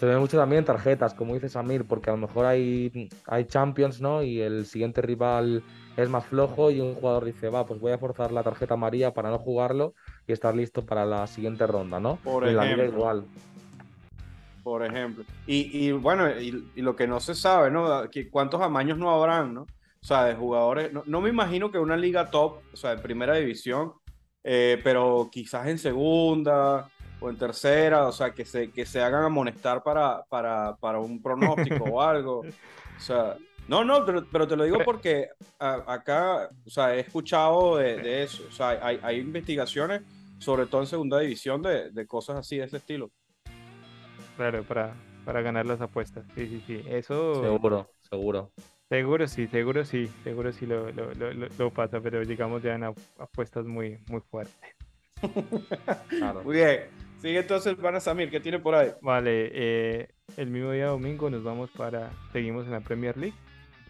Se 0.00 0.06
ve 0.06 0.16
mucho 0.16 0.38
también 0.38 0.64
tarjetas, 0.64 1.12
como 1.12 1.34
dice 1.34 1.50
Samir, 1.50 1.84
porque 1.84 2.08
a 2.08 2.14
lo 2.14 2.20
mejor 2.20 2.46
hay, 2.46 3.10
hay 3.26 3.44
Champions, 3.44 4.00
¿no? 4.00 4.22
Y 4.22 4.40
el 4.40 4.64
siguiente 4.64 5.02
rival 5.02 5.62
es 5.94 6.08
más 6.08 6.24
flojo 6.24 6.70
y 6.70 6.80
un 6.80 6.94
jugador 6.94 7.26
dice, 7.26 7.50
va, 7.50 7.66
pues 7.66 7.78
voy 7.80 7.92
a 7.92 7.98
forzar 7.98 8.32
la 8.32 8.42
tarjeta 8.42 8.72
amarilla 8.72 9.12
para 9.12 9.28
no 9.28 9.38
jugarlo 9.38 9.92
y 10.26 10.32
estar 10.32 10.56
listo 10.56 10.86
para 10.86 11.04
la 11.04 11.26
siguiente 11.26 11.66
ronda, 11.66 12.00
¿no? 12.00 12.16
Por 12.24 12.48
ejemplo. 12.48 12.84
igual. 12.86 13.24
Por 14.62 14.86
ejemplo. 14.86 15.22
Y, 15.46 15.92
bueno, 15.92 16.30
y, 16.30 16.50
lo 16.76 16.96
que 16.96 17.06
no 17.06 17.20
se 17.20 17.34
sabe, 17.34 17.70
¿no? 17.70 18.04
¿Cuántos 18.30 18.62
amaños 18.62 18.96
no 18.96 19.10
habrán, 19.10 19.52
¿no? 19.52 19.62
O 19.62 20.06
sea, 20.06 20.24
de 20.24 20.34
jugadores. 20.34 20.92
No, 21.04 21.20
me 21.20 21.28
imagino 21.28 21.70
que 21.70 21.78
una 21.78 21.98
liga 21.98 22.30
top, 22.30 22.60
o 22.72 22.76
sea, 22.76 22.96
de 22.96 23.02
primera 23.02 23.34
división, 23.34 23.92
eh, 24.44 24.80
pero 24.82 25.28
quizás 25.30 25.66
en 25.66 25.76
segunda 25.76 26.88
o 27.20 27.30
en 27.30 27.36
tercera, 27.36 28.06
o 28.06 28.12
sea, 28.12 28.32
que 28.32 28.44
se, 28.44 28.70
que 28.70 28.86
se 28.86 29.00
hagan 29.00 29.24
amonestar 29.24 29.82
para, 29.82 30.24
para, 30.28 30.76
para 30.76 30.98
un 30.98 31.22
pronóstico 31.22 31.84
o 31.84 32.00
algo. 32.00 32.40
O 32.40 33.00
sea, 33.00 33.36
no, 33.68 33.84
no, 33.84 34.04
pero, 34.04 34.48
te 34.48 34.56
lo 34.56 34.64
digo 34.64 34.78
porque 34.84 35.28
acá, 35.58 36.50
o 36.66 36.70
sea, 36.70 36.94
he 36.94 37.00
escuchado 37.00 37.76
de, 37.76 38.22
eso. 38.22 38.42
O 38.48 38.52
sea, 38.52 38.70
hay, 38.82 38.98
hay, 39.02 39.18
investigaciones 39.18 40.02
sobre 40.38 40.66
todo 40.66 40.80
en 40.80 40.86
segunda 40.86 41.18
división, 41.20 41.62
de, 41.62 41.90
de 41.90 42.06
cosas 42.06 42.36
así 42.36 42.56
de 42.56 42.64
ese 42.64 42.78
estilo. 42.78 43.10
Claro, 44.36 44.62
para, 44.64 44.94
para 45.24 45.42
ganar 45.42 45.66
las 45.66 45.80
apuestas. 45.80 46.24
Sí, 46.34 46.48
sí, 46.48 46.64
sí. 46.66 46.82
Eso. 46.88 47.42
Seguro, 47.42 47.90
seguro. 48.08 48.52
Seguro 48.88 49.28
sí, 49.28 49.46
seguro 49.46 49.84
sí, 49.84 50.10
seguro 50.24 50.52
sí 50.52 50.66
lo, 50.66 50.90
lo, 50.90 51.14
lo, 51.14 51.32
lo 51.32 51.70
pasa, 51.70 52.00
pero 52.00 52.24
digamos 52.24 52.60
ya 52.60 52.74
en 52.74 52.82
apuestas 52.82 53.64
muy, 53.64 53.98
muy 54.08 54.20
fuertes. 54.20 54.74
claro. 56.08 56.42
Muy 56.42 56.56
bien. 56.56 57.09
Sigue 57.20 57.40
entonces 57.40 57.76
el 57.78 58.00
Samir, 58.00 58.30
¿qué 58.30 58.40
tiene 58.40 58.58
por 58.60 58.74
ahí? 58.74 58.92
Vale, 59.02 59.50
eh, 59.52 60.08
el 60.38 60.48
mismo 60.48 60.72
día 60.72 60.86
domingo 60.86 61.28
nos 61.28 61.42
vamos 61.42 61.70
para, 61.70 62.10
seguimos 62.32 62.64
en 62.64 62.72
la 62.72 62.80
Premier 62.80 63.14
League. 63.18 63.36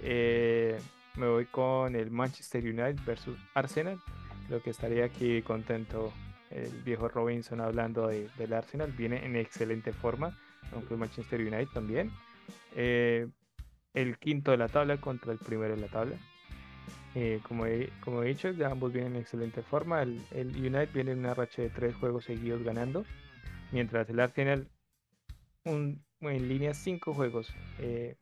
Eh, 0.03 0.77
me 1.15 1.29
voy 1.29 1.47
con 1.47 1.95
el 1.95 2.11
Manchester 2.11 2.65
United 2.65 2.99
versus 3.07 3.39
Arsenal. 3.55 4.01
Creo 4.49 4.61
que 4.61 4.71
estaría 4.71 5.05
aquí 5.05 5.43
contento 5.43 6.13
el 6.51 6.73
viejo 6.83 7.09
Robinson 7.09 7.61
hablando 7.61 8.09
de, 8.09 8.29
del 8.37 8.53
Arsenal. 8.53 8.91
Viene 8.91 9.25
en 9.25 9.37
excelente 9.37 9.93
forma, 9.93 10.37
aunque 10.73 10.95
el 10.95 10.99
Manchester 10.99 11.41
United 11.41 11.69
también. 11.73 12.11
Eh, 12.75 13.29
el 13.95 14.19
quinto 14.19 14.51
de 14.51 14.57
la 14.57 14.67
tabla 14.67 15.01
contra 15.01 15.31
el 15.31 15.39
primero 15.39 15.77
de 15.77 15.81
la 15.81 15.89
tabla. 15.89 16.17
Eh, 17.15 17.41
como, 17.43 17.67
he, 17.67 17.91
como 18.05 18.23
he 18.23 18.29
dicho, 18.29 18.53
ambos 18.65 18.93
vienen 18.93 19.17
en 19.17 19.23
excelente 19.23 19.63
forma. 19.63 20.03
El, 20.03 20.21
United 20.33 20.91
viene 20.93 21.13
en 21.13 21.19
una 21.21 21.35
racha 21.35 21.63
de 21.63 21.71
tres 21.71 21.95
juegos 21.97 22.25
seguidos 22.25 22.63
ganando, 22.63 23.05
mientras 23.73 24.09
el 24.11 24.21
Arsenal 24.21 24.69
un, 25.65 26.05
en 26.21 26.49
línea 26.49 26.75
cinco 26.75 27.13
juegos. 27.15 27.53
Eh, 27.79 28.17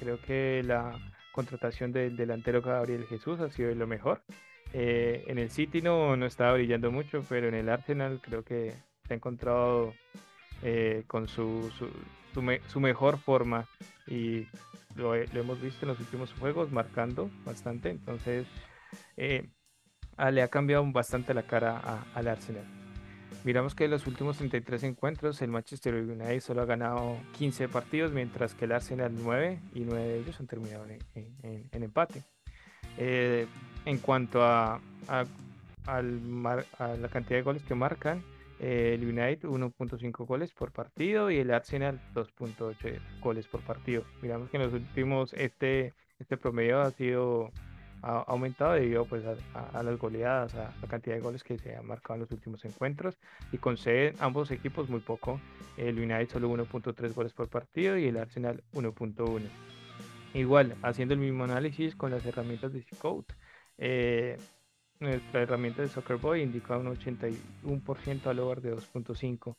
creo 0.00 0.20
que 0.20 0.62
la 0.64 0.98
contratación 1.32 1.92
del 1.92 2.16
delantero 2.16 2.62
Gabriel 2.62 3.06
Jesús 3.06 3.40
ha 3.40 3.50
sido 3.50 3.74
lo 3.74 3.86
mejor. 3.86 4.22
Eh, 4.72 5.24
en 5.26 5.38
el 5.38 5.50
City 5.50 5.82
no, 5.82 6.16
no 6.16 6.26
estaba 6.26 6.54
brillando 6.54 6.90
mucho, 6.90 7.24
pero 7.28 7.48
en 7.48 7.54
el 7.54 7.68
Arsenal 7.68 8.20
creo 8.22 8.42
que 8.42 8.74
se 9.06 9.14
ha 9.14 9.16
encontrado 9.16 9.94
con 11.06 11.28
su, 11.28 11.70
mejor 12.76 13.18
forma 13.18 13.66
y 14.06 14.46
lo, 14.94 15.14
hemos 15.14 15.60
visto 15.60 15.84
en 15.84 15.88
los 15.88 16.00
últimos 16.00 16.32
juegos 16.34 16.70
marcando 16.70 17.30
bastante, 17.44 17.90
entonces 17.90 18.46
eh, 19.16 19.48
ah, 20.16 20.30
le 20.30 20.42
ha 20.42 20.48
cambiado 20.48 20.84
bastante 20.92 21.34
la 21.34 21.42
cara 21.42 22.04
al 22.14 22.28
Arsenal. 22.28 22.64
Miramos 23.44 23.74
que 23.74 23.86
en 23.86 23.90
los 23.90 24.06
últimos 24.06 24.36
33 24.36 24.84
encuentros 24.84 25.42
el 25.42 25.50
Manchester 25.50 25.94
United 25.94 26.40
solo 26.40 26.62
ha 26.62 26.64
ganado 26.64 27.16
15 27.38 27.68
partidos, 27.68 28.12
mientras 28.12 28.54
que 28.54 28.66
el 28.66 28.72
Arsenal 28.72 29.12
9 29.14 29.60
y 29.74 29.80
9 29.80 30.00
de 30.00 30.18
ellos 30.20 30.38
han 30.38 30.46
terminado 30.46 30.86
en, 30.86 31.68
empate. 31.72 32.22
Eh, 32.98 33.46
en 33.84 33.98
cuanto 33.98 34.44
a, 34.44 34.80
a, 35.08 36.02
la 36.02 37.08
cantidad 37.10 37.38
de 37.38 37.42
goles 37.42 37.64
que 37.64 37.74
marcan, 37.74 38.22
el 38.62 39.04
United 39.04 39.48
1.5 39.48 40.26
goles 40.26 40.52
por 40.52 40.72
partido 40.72 41.30
y 41.30 41.38
el 41.38 41.50
Arsenal 41.50 42.00
2.8 42.14 43.20
goles 43.20 43.46
por 43.48 43.60
partido. 43.62 44.04
Miramos 44.22 44.48
que 44.50 44.56
en 44.56 44.62
los 44.62 44.72
últimos 44.72 45.32
este, 45.34 45.92
este 46.18 46.36
promedio 46.36 46.80
ha 46.80 46.90
sido 46.92 47.50
ha 48.02 48.24
aumentado 48.26 48.72
debido 48.72 49.04
pues 49.04 49.22
a, 49.54 49.82
las 49.82 49.96
goleadas, 49.96 50.54
a 50.54 50.74
la 50.80 50.88
cantidad 50.88 51.14
de 51.14 51.22
goles 51.22 51.44
que 51.44 51.56
se 51.58 51.76
han 51.76 51.86
marcado 51.86 52.14
en 52.14 52.20
los 52.22 52.32
últimos 52.32 52.64
encuentros 52.64 53.16
y 53.52 53.58
conceden 53.58 54.16
ambos 54.18 54.50
equipos 54.50 54.88
muy 54.88 55.00
poco. 55.00 55.40
El 55.76 55.98
United 55.98 56.28
solo 56.28 56.50
1.3 56.50 57.14
goles 57.14 57.32
por 57.32 57.48
partido 57.48 57.96
y 57.96 58.06
el 58.06 58.16
Arsenal 58.16 58.62
1.1. 58.72 59.42
Igual, 60.34 60.74
haciendo 60.82 61.14
el 61.14 61.20
mismo 61.20 61.44
análisis 61.44 61.94
con 61.94 62.10
las 62.10 62.26
herramientas 62.26 62.72
de 62.72 62.82
Scout, 62.82 63.32
eh, 63.78 64.36
nuestra 65.02 65.42
herramienta 65.42 65.82
de 65.82 65.88
Soccer 65.88 66.16
Boy 66.16 66.42
indica 66.42 66.78
un 66.78 66.86
81% 66.86 68.26
al 68.26 68.38
over 68.38 68.60
de 68.60 68.74
2.5. 68.74 69.56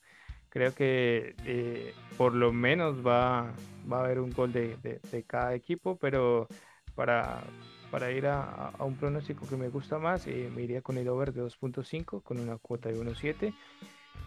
Creo 0.49 0.73
que 0.75 1.35
eh, 1.45 1.93
por 2.17 2.33
lo 2.33 2.53
menos 2.53 3.05
va, 3.05 3.53
va, 3.91 3.97
a 3.97 4.03
haber 4.05 4.19
un 4.19 4.31
gol 4.31 4.53
de, 4.53 4.77
de, 4.77 5.23
cada 5.23 5.55
equipo, 5.55 5.97
pero 5.97 6.47
para, 6.95 7.43
para 7.89 8.11
ir 8.11 8.27
a, 8.27 8.69
a, 8.69 8.83
un 8.83 8.95
pronóstico 8.95 9.47
que 9.47 9.57
me 9.57 9.69
gusta 9.69 9.97
más, 9.97 10.27
eh, 10.27 10.51
me 10.55 10.61
iría 10.61 10.81
con 10.81 10.97
el 10.97 11.07
over 11.07 11.33
de 11.33 11.43
2.5 11.43 12.21
con 12.21 12.39
una 12.39 12.57
cuota 12.57 12.89
de 12.89 12.99
1.7. 12.99 13.53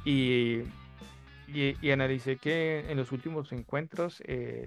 Y, 0.04 0.62
y, 1.48 1.76
y, 1.80 1.90
analicé 1.90 2.36
que 2.38 2.90
en 2.90 2.96
los 2.96 3.12
últimos 3.12 3.52
encuentros 3.52 4.20
eh, 4.26 4.66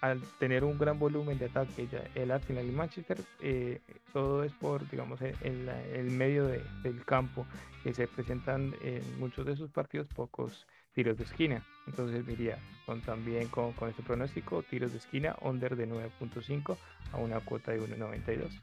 al 0.00 0.20
tener 0.38 0.64
un 0.64 0.78
gran 0.78 0.98
volumen 0.98 1.38
de 1.38 1.46
ataque, 1.46 1.88
el 2.14 2.30
Arsenal 2.30 2.66
y 2.66 2.70
Manchester, 2.70 3.18
eh, 3.40 3.80
todo 4.12 4.44
es 4.44 4.52
por, 4.52 4.88
digamos, 4.90 5.20
el, 5.20 5.68
el 5.68 6.10
medio 6.10 6.46
del 6.46 7.04
campo, 7.04 7.46
que 7.82 7.92
se 7.92 8.06
presentan 8.06 8.74
en 8.82 9.02
muchos 9.18 9.46
de 9.46 9.56
sus 9.56 9.70
partidos 9.70 10.06
pocos 10.08 10.66
tiros 10.94 11.16
de 11.16 11.24
esquina. 11.24 11.62
Entonces 11.86 12.26
diría, 12.26 12.58
con, 12.86 13.00
también 13.02 13.48
con, 13.48 13.72
con 13.72 13.88
este 13.88 14.02
pronóstico, 14.02 14.62
tiros 14.62 14.92
de 14.92 14.98
esquina, 14.98 15.36
under 15.42 15.76
de 15.76 15.88
9.5 15.88 16.76
a 17.12 17.16
una 17.18 17.40
cuota 17.40 17.72
de 17.72 17.80
1.92. 17.80 18.60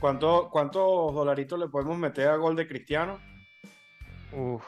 ¿Cuánto, 0.00 0.48
¿Cuántos 0.50 1.14
dolaritos 1.14 1.58
le 1.58 1.68
podemos 1.68 1.98
meter 1.98 2.28
a 2.28 2.36
gol 2.36 2.54
de 2.54 2.68
Cristiano? 2.68 3.18
Uf, 4.32 4.62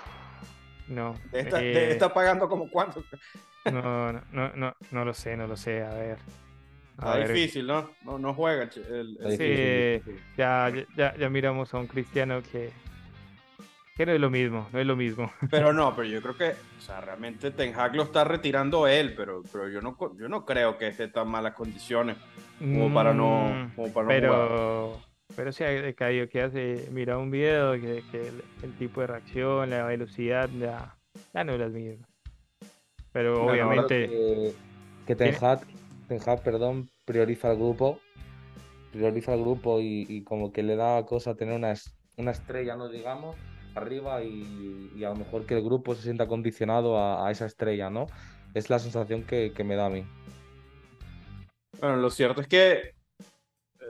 no. 0.91 1.15
¿De 1.33 1.41
esta, 1.41 1.63
eh, 1.63 1.93
está 1.93 2.13
pagando 2.13 2.49
como 2.49 2.71
cuánto? 2.71 3.03
No, 3.71 4.11
no, 4.11 4.49
no, 4.55 4.75
no 4.91 5.05
lo 5.05 5.13
sé, 5.13 5.37
no 5.37 5.47
lo 5.47 5.55
sé. 5.55 5.83
A 5.83 5.91
ver. 5.91 6.17
Está 6.93 7.19
difícil, 7.19 7.67
¿no? 7.67 7.91
¿no? 8.05 8.19
No, 8.19 8.33
juega 8.33 8.63
el, 8.63 9.19
Sí, 9.37 10.13
ya, 10.37 10.73
ya, 10.97 11.15
ya 11.15 11.29
miramos 11.29 11.73
a 11.75 11.79
un 11.79 11.87
cristiano 11.87 12.43
que, 12.43 12.71
que 13.97 14.07
no 14.07 14.13
es 14.13 14.21
lo 14.21 14.31
mismo, 14.31 14.67
no 14.73 14.81
es 14.81 14.87
lo 14.87 14.97
mismo. 14.97 15.31
Pero 15.51 15.75
no, 15.75 15.95
pero 15.95 16.09
yo 16.09 16.23
creo 16.23 16.37
que, 16.37 16.57
o 16.79 16.81
sea, 16.81 17.03
realmente 17.03 17.51
Ten 17.51 17.79
Hag 17.79 17.97
lo 17.97 18.05
está 18.05 18.25
retirando 18.25 18.87
él, 18.87 19.15
pero, 19.15 19.43
pero 19.53 19.69
yo, 19.69 19.83
no, 19.83 19.97
yo 20.19 20.29
no 20.29 20.47
creo 20.47 20.79
que 20.79 20.89
esté 20.89 21.05
en 21.05 21.13
tan 21.13 21.29
malas 21.29 21.53
condiciones 21.55 22.17
como 22.59 22.93
para 22.93 23.13
no, 23.13 23.71
como 23.77 23.93
para 23.93 24.05
no 24.05 24.09
pero, 24.09 25.01
Pero 25.37 25.53
sí 25.53 25.65
ha 25.65 25.93
caído 25.95 26.29
que 26.29 26.43
hace, 26.43 26.89
mira 26.91 27.19
un 27.19 27.31
video 27.31 27.73
que, 27.75 28.03
que 28.11 28.33
el, 28.63 28.73
tipo 28.79 29.01
de 29.01 29.07
reacción, 29.07 29.71
la 29.71 29.85
velocidad, 29.85 30.49
ya, 30.59 30.97
ya 31.33 31.45
no 31.45 31.53
es 31.53 31.61
la 31.61 31.69
misma. 31.69 32.07
Pero 33.13 33.47
obviamente. 33.47 34.09
Que, 34.09 34.55
que 35.07 35.17
Ten, 35.17 35.35
Hag, 35.41 36.43
perdón, 36.43 36.89
prioriza 37.05 37.51
al 37.51 37.57
grupo. 37.57 38.01
Prioriza 38.93 39.33
al 39.33 39.41
grupo 39.41 39.79
y, 39.81 40.23
como 40.25 40.53
que 40.53 40.63
le 40.63 40.77
da 40.77 41.07
cosa 41.07 41.37
tener 41.37 41.55
una, 41.55 41.75
una 42.17 42.31
estrella, 42.33 42.75
no 42.75 42.89
digamos, 42.89 43.37
arriba 43.75 44.23
y, 44.23 45.05
a 45.05 45.11
lo 45.11 45.17
mejor 45.17 45.47
que 45.47 45.55
el 45.57 45.63
grupo 45.63 45.95
se 45.95 46.03
sienta 46.03 46.27
condicionado 46.27 46.99
a, 46.99 47.31
esa 47.31 47.47
estrella, 47.47 47.91
¿no? 47.91 48.07
Es 48.55 48.69
la 48.69 48.79
sensación 48.79 49.23
que, 49.25 49.53
me 49.65 49.77
da 49.77 49.87
a 49.87 49.91
mí. 49.91 50.05
Bueno, 51.81 51.97
lo 51.97 52.11
cierto 52.11 52.41
es 52.41 52.49
que, 52.49 52.95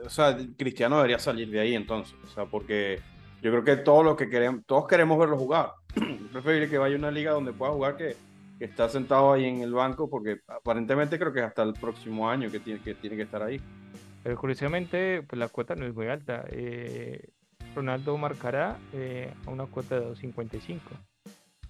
o 0.05 0.09
sea, 0.09 0.37
Cristiano 0.57 0.97
debería 0.97 1.19
salir 1.19 1.49
de 1.49 1.59
ahí 1.59 1.75
entonces, 1.75 2.15
o 2.23 2.27
sea, 2.27 2.45
porque 2.45 2.99
yo 3.41 3.51
creo 3.51 3.63
que 3.63 3.77
todo 3.77 4.03
lo 4.03 4.15
que 4.15 4.29
queremos, 4.29 4.63
todos 4.65 4.87
queremos 4.87 5.17
verlo 5.17 5.37
jugar. 5.37 5.73
Preferible 6.31 6.69
que 6.69 6.77
vaya 6.77 6.95
a 6.95 6.99
una 6.99 7.11
liga 7.11 7.31
donde 7.31 7.53
pueda 7.53 7.71
jugar 7.71 7.97
que, 7.97 8.15
que 8.59 8.65
está 8.65 8.87
sentado 8.87 9.33
ahí 9.33 9.45
en 9.45 9.61
el 9.61 9.73
banco, 9.73 10.09
porque 10.09 10.41
aparentemente 10.47 11.17
creo 11.17 11.33
que 11.33 11.39
es 11.39 11.45
hasta 11.45 11.63
el 11.63 11.73
próximo 11.73 12.29
año 12.29 12.51
que 12.51 12.59
tiene 12.59 12.81
que, 12.81 12.93
tiene 12.93 13.15
que 13.15 13.23
estar 13.23 13.41
ahí. 13.41 13.59
Pero 14.23 14.37
curiosamente, 14.37 15.23
pues 15.23 15.39
la 15.39 15.47
cuota 15.47 15.75
no 15.75 15.85
es 15.85 15.95
muy 15.95 16.07
alta. 16.07 16.45
Eh, 16.49 17.29
Ronaldo 17.75 18.17
marcará 18.17 18.77
eh, 18.93 19.33
a 19.45 19.49
una 19.49 19.65
cuota 19.65 19.99
de 19.99 20.05
2.55. 20.07 20.79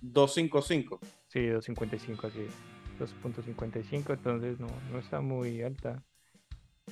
2.55. 0.02 1.00
Sí, 1.28 1.40
2.55, 1.40 2.26
así 2.26 2.42
es. 2.42 2.54
2.55, 3.00 4.14
entonces 4.14 4.60
no, 4.60 4.68
no 4.92 5.00
está 5.00 5.22
muy 5.22 5.62
alta. 5.62 6.04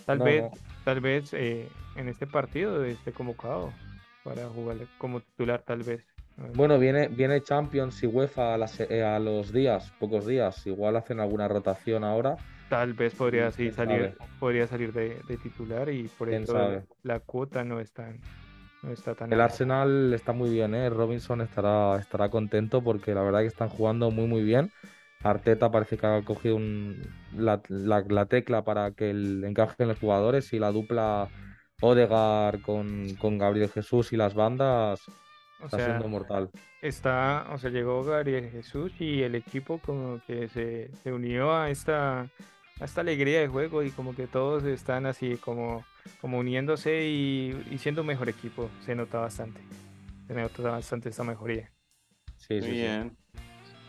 Tal 0.10 0.18
vez, 0.18 0.44
tal 0.86 1.02
vez 1.02 1.34
eh, 1.36 1.70
en 1.96 2.10
este 2.10 2.26
partido 2.26 2.84
esté 2.84 3.12
convocado 3.12 3.72
para 4.24 4.48
jugar 4.48 4.78
como 4.98 5.20
titular, 5.20 5.62
tal 5.62 5.84
vez. 5.84 6.04
Bueno, 6.56 6.80
viene, 6.80 7.10
viene 7.10 7.44
Champions 7.44 8.02
y 8.02 8.08
UEFA 8.08 8.56
a, 8.56 8.70
eh, 8.90 9.04
a, 9.04 9.20
los 9.20 9.54
días, 9.54 9.94
pocos 10.00 10.26
días. 10.26 10.66
Igual 10.66 10.96
hacen 10.96 11.20
alguna 11.20 11.48
rotación 11.48 12.04
ahora. 12.04 12.38
Tal 12.70 12.94
vez 12.94 13.14
podría 13.14 13.52
sí, 13.52 13.72
salir, 13.72 14.18
podría 14.40 14.66
salir 14.66 14.94
de, 14.94 15.22
titular 15.44 15.88
y 15.90 16.08
por 16.08 16.34
eso 16.34 16.82
la 17.04 17.20
cuota 17.20 17.64
no 17.64 17.80
es 17.80 17.92
tan, 17.92 18.20
no 18.82 18.92
está 18.92 19.14
tan 19.14 19.32
El 19.32 19.40
Arsenal 19.40 20.12
está 20.16 20.34
muy 20.34 20.50
bien, 20.50 20.74
¿eh? 20.74 20.90
Robinson 20.90 21.42
estará, 21.42 22.00
estará 22.00 22.30
contento 22.30 22.82
porque 22.82 23.14
la 23.14 23.22
verdad 23.22 23.42
que 23.42 23.48
están 23.48 23.70
jugando 23.70 24.10
muy 24.10 24.26
muy 24.26 24.42
bien. 24.42 24.72
Arteta 25.24 25.70
parece 25.70 25.98
que 25.98 26.08
ha 26.08 26.22
cogido 26.24 26.56
un, 26.56 27.02
la, 27.36 27.62
la, 27.68 28.26
tecla 28.26 28.64
para 28.64 28.92
que 28.92 29.10
el, 29.10 29.44
encaje 29.44 29.76
en 29.80 29.90
los 29.90 30.00
jugadores 30.00 30.54
y 30.54 30.60
la 30.60 30.72
dupla 30.72 31.30
Odegar 31.82 32.62
con, 32.62 33.16
con 33.16 33.38
Gabriel 33.38 33.70
Jesús 33.70 34.12
y 34.12 34.18
las 34.18 34.34
bandas 34.34 35.02
está 35.64 35.78
siendo 35.78 36.08
mortal. 36.08 36.50
Está, 36.82 37.48
o 37.52 37.58
sea, 37.58 37.70
llegó 37.70 38.04
Gabriel 38.04 38.50
Jesús 38.50 38.92
y 39.00 39.24
el 39.24 39.36
equipo 39.36 39.80
como 39.80 40.22
que 40.26 40.48
se, 40.48 40.92
se 41.04 41.12
unió 41.12 41.56
a 41.56 41.70
esta, 41.70 42.22
a 42.22 42.86
esta 42.86 43.02
alegría 43.02 43.42
de 43.42 43.48
juego 43.48 43.84
y 43.84 43.92
como 43.92 44.16
que 44.16 44.28
todos 44.28 44.64
están 44.64 45.06
así 45.06 45.38
como, 45.38 45.86
como 46.22 46.40
uniéndose 46.40 47.08
y, 47.08 47.62
y 47.72 47.78
siendo 47.78 48.02
un 48.02 48.08
mejor 48.08 48.30
equipo, 48.30 48.70
se 48.86 48.96
nota 48.96 49.20
bastante. 49.20 49.62
se 50.28 50.34
nota 50.34 50.64
bastante 50.64 51.10
esta 51.10 51.24
mejoría. 51.24 51.72
Sí, 52.38 52.62
sí, 52.62 52.72
bien. 52.72 53.19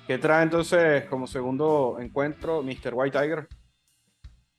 ¿Qué 0.07 0.19
trae 0.19 0.43
entonces 0.43 1.05
como 1.05 1.27
segundo 1.27 1.99
encuentro 2.01 2.63
Mr. 2.63 2.93
White 2.95 3.19
Tiger? 3.19 3.49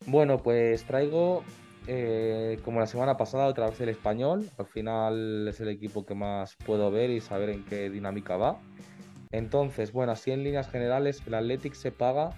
Bueno, 0.06 0.38
pues 0.38 0.84
traigo 0.86 1.44
eh, 1.88 2.60
como 2.64 2.80
la 2.80 2.88
semana 2.88 3.18
pasada 3.18 3.48
otra 3.48 3.70
vez 3.70 3.80
el 3.82 3.90
español. 3.90 4.50
Al 4.58 4.66
final 4.66 5.48
es 5.48 5.60
el 5.60 5.70
equipo 5.70 6.06
que 6.06 6.16
más 6.16 6.56
puedo 6.66 6.90
ver 6.90 7.10
y 7.10 7.22
saber 7.22 7.50
en 7.50 7.66
qué 7.66 7.90
dinámica 7.90 8.38
va. 8.38 8.60
Entonces, 9.32 9.92
bueno, 9.92 10.12
así 10.12 10.32
en 10.32 10.44
líneas 10.44 10.70
generales, 10.70 11.22
el 11.26 11.34
Athletic 11.34 11.74
se 11.74 11.92
paga 11.92 12.32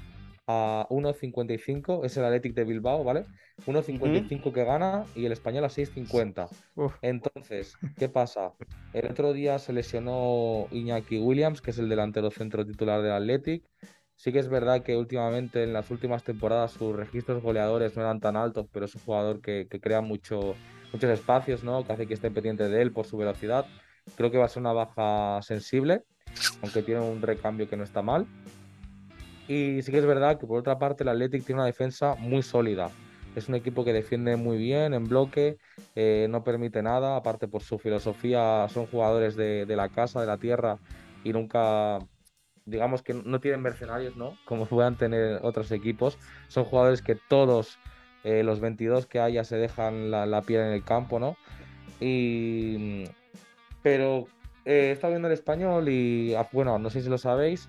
a 0.48 0.88
1.55, 0.90 2.06
es 2.06 2.18
el 2.18 2.26
Athletic 2.26 2.54
de 2.54 2.64
Bilbao, 2.66 3.04
¿vale? 3.04 3.26
1.55 3.66 4.52
que 4.52 4.64
gana 4.64 5.06
y 5.16 5.26
el 5.26 5.32
español 5.32 5.64
a 5.66 5.70
6.50. 5.70 6.50
Entonces, 7.02 7.76
¿qué 7.98 8.10
pasa? 8.10 8.54
El 8.94 9.10
otro 9.12 9.34
día 9.34 9.60
se 9.60 9.74
lesionó 9.74 10.68
Iñaki 10.72 11.20
Williams, 11.20 11.62
que 11.62 11.72
es 11.72 11.80
el 11.80 11.90
delantero 11.90 12.32
centro 12.32 12.66
titular 12.66 13.02
del 13.02 13.12
Athletic. 13.12 13.64
Sí 14.16 14.32
que 14.32 14.40
es 14.40 14.48
verdad 14.48 14.84
que 14.84 14.96
últimamente, 14.96 15.64
en 15.64 15.74
las 15.74 15.90
últimas 15.92 16.24
temporadas, 16.24 16.72
sus 16.72 16.96
registros 16.96 17.42
goleadores 17.42 17.96
no 17.96 18.04
eran 18.04 18.20
tan 18.20 18.36
altos, 18.36 18.68
pero 18.72 18.86
es 18.86 18.96
un 18.96 19.02
jugador 19.02 19.42
que, 19.42 19.68
crea 19.68 20.02
mucho, 20.02 20.56
muchos 20.92 21.10
espacios, 21.10 21.64
¿no? 21.64 21.86
Que 21.86 21.94
hace 21.94 22.08
que 22.08 22.14
esté 22.14 22.32
pendiente 22.32 22.70
de 22.70 22.82
él 22.82 22.92
por 22.92 23.06
su 23.06 23.18
velocidad. 23.18 23.66
Creo 24.16 24.32
que 24.32 24.38
va 24.38 24.46
a 24.46 24.50
ser 24.50 24.62
una 24.62 24.74
baja 24.74 25.42
sensible, 25.42 26.04
aunque 26.62 26.84
tiene 26.84 27.02
un 27.02 27.22
recambio 27.22 27.68
que 27.70 27.76
no 27.76 27.84
está 27.84 28.02
mal. 28.02 28.28
Y 29.48 29.82
sí 29.82 29.92
que 29.92 29.98
es 29.98 30.06
verdad 30.06 30.40
que 30.40 30.48
por 30.48 30.60
otra 30.60 30.80
parte 30.80 31.04
el 31.04 31.10
Athletic 31.10 31.46
tiene 31.46 31.62
una 31.62 31.66
defensa 31.66 32.16
muy 32.16 32.42
sólida. 32.44 32.90
Es 33.36 33.50
un 33.50 33.56
equipo 33.56 33.84
que 33.84 33.94
defiende 33.94 34.36
muy 34.36 34.58
bien 34.58 34.94
en 34.94 35.06
bloque, 35.06 35.58
eh, 35.96 36.28
no 36.30 36.44
permite 36.44 36.84
nada, 36.84 37.16
aparte 37.16 37.48
por 37.48 37.64
su 37.64 37.80
filosofía 37.80 38.68
son 38.70 38.86
jugadores 38.86 39.36
de, 39.36 39.66
la 39.68 39.90
casa, 39.90 40.22
de 40.22 40.28
la 40.28 40.38
tierra 40.38 40.78
y 41.24 41.34
nunca, 41.34 42.00
digamos 42.66 43.02
que 43.02 43.16
no 43.16 43.40
tienen 43.40 43.62
mercenarios, 43.62 44.16
¿no? 44.16 44.38
Como 44.46 44.68
puedan 44.68 44.98
tener 44.98 45.40
otros 45.42 45.72
equipos. 45.72 46.20
Son 46.48 46.64
jugadores 46.64 47.02
que 47.02 47.16
todos, 47.16 47.80
eh, 48.24 48.44
los 48.44 48.60
22 48.60 49.08
que 49.08 49.20
haya, 49.20 49.44
se 49.44 49.58
dejan 49.58 50.12
la, 50.12 50.42
piel 50.44 50.62
en 50.62 50.74
el 50.74 50.84
campo, 50.84 51.20
¿no? 51.20 51.36
Y... 52.00 53.06
Pero 53.82 54.28
eh, 54.64 54.92
está 54.94 55.10
viendo 55.10 55.28
el 55.28 55.34
español 55.34 55.90
y, 55.90 56.36
ah, 56.36 56.48
bueno, 56.54 56.80
no 56.80 56.90
sé 56.90 57.02
si 57.02 57.10
lo 57.10 57.18
sabéis, 57.18 57.68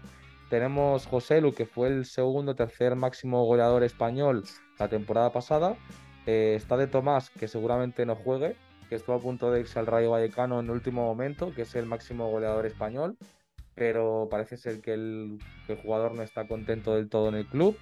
tenemos 0.55 1.05
José 1.07 1.41
Lu, 1.41 1.53
que 1.53 1.67
fue 1.67 1.89
el 1.89 2.05
segundo 2.05 2.55
tercer 2.55 2.95
máximo 2.95 3.45
goleador 3.45 3.83
español 3.83 4.45
la 4.79 4.87
temporada 4.87 5.33
pasada. 5.33 5.75
Eh, 6.27 6.55
está 6.55 6.77
de 6.77 6.87
Tomás, 6.87 7.29
que 7.31 7.49
seguramente 7.49 8.07
no 8.07 8.15
juegue, 8.15 8.55
que 8.89 8.95
estuvo 8.95 9.17
a 9.17 9.19
punto 9.19 9.51
de 9.51 9.59
irse 9.59 9.81
al 9.81 9.89
Rayo 9.89 10.13
Vallecano 10.13 10.61
en 10.61 10.67
el 10.67 10.71
último 10.71 11.05
momento, 11.07 11.53
que 11.53 11.63
es 11.63 11.75
el 11.75 11.87
máximo 11.87 12.31
goleador 12.31 12.67
español. 12.67 13.17
Pero 13.75 14.29
parece 14.31 14.57
ser 14.57 14.81
que 14.81 14.93
el, 14.93 15.41
jugador 15.83 16.15
no 16.15 16.23
está 16.23 16.47
contento 16.47 16.95
del 16.95 17.09
todo 17.09 17.31
en 17.31 17.35
el 17.35 17.47
club 17.47 17.77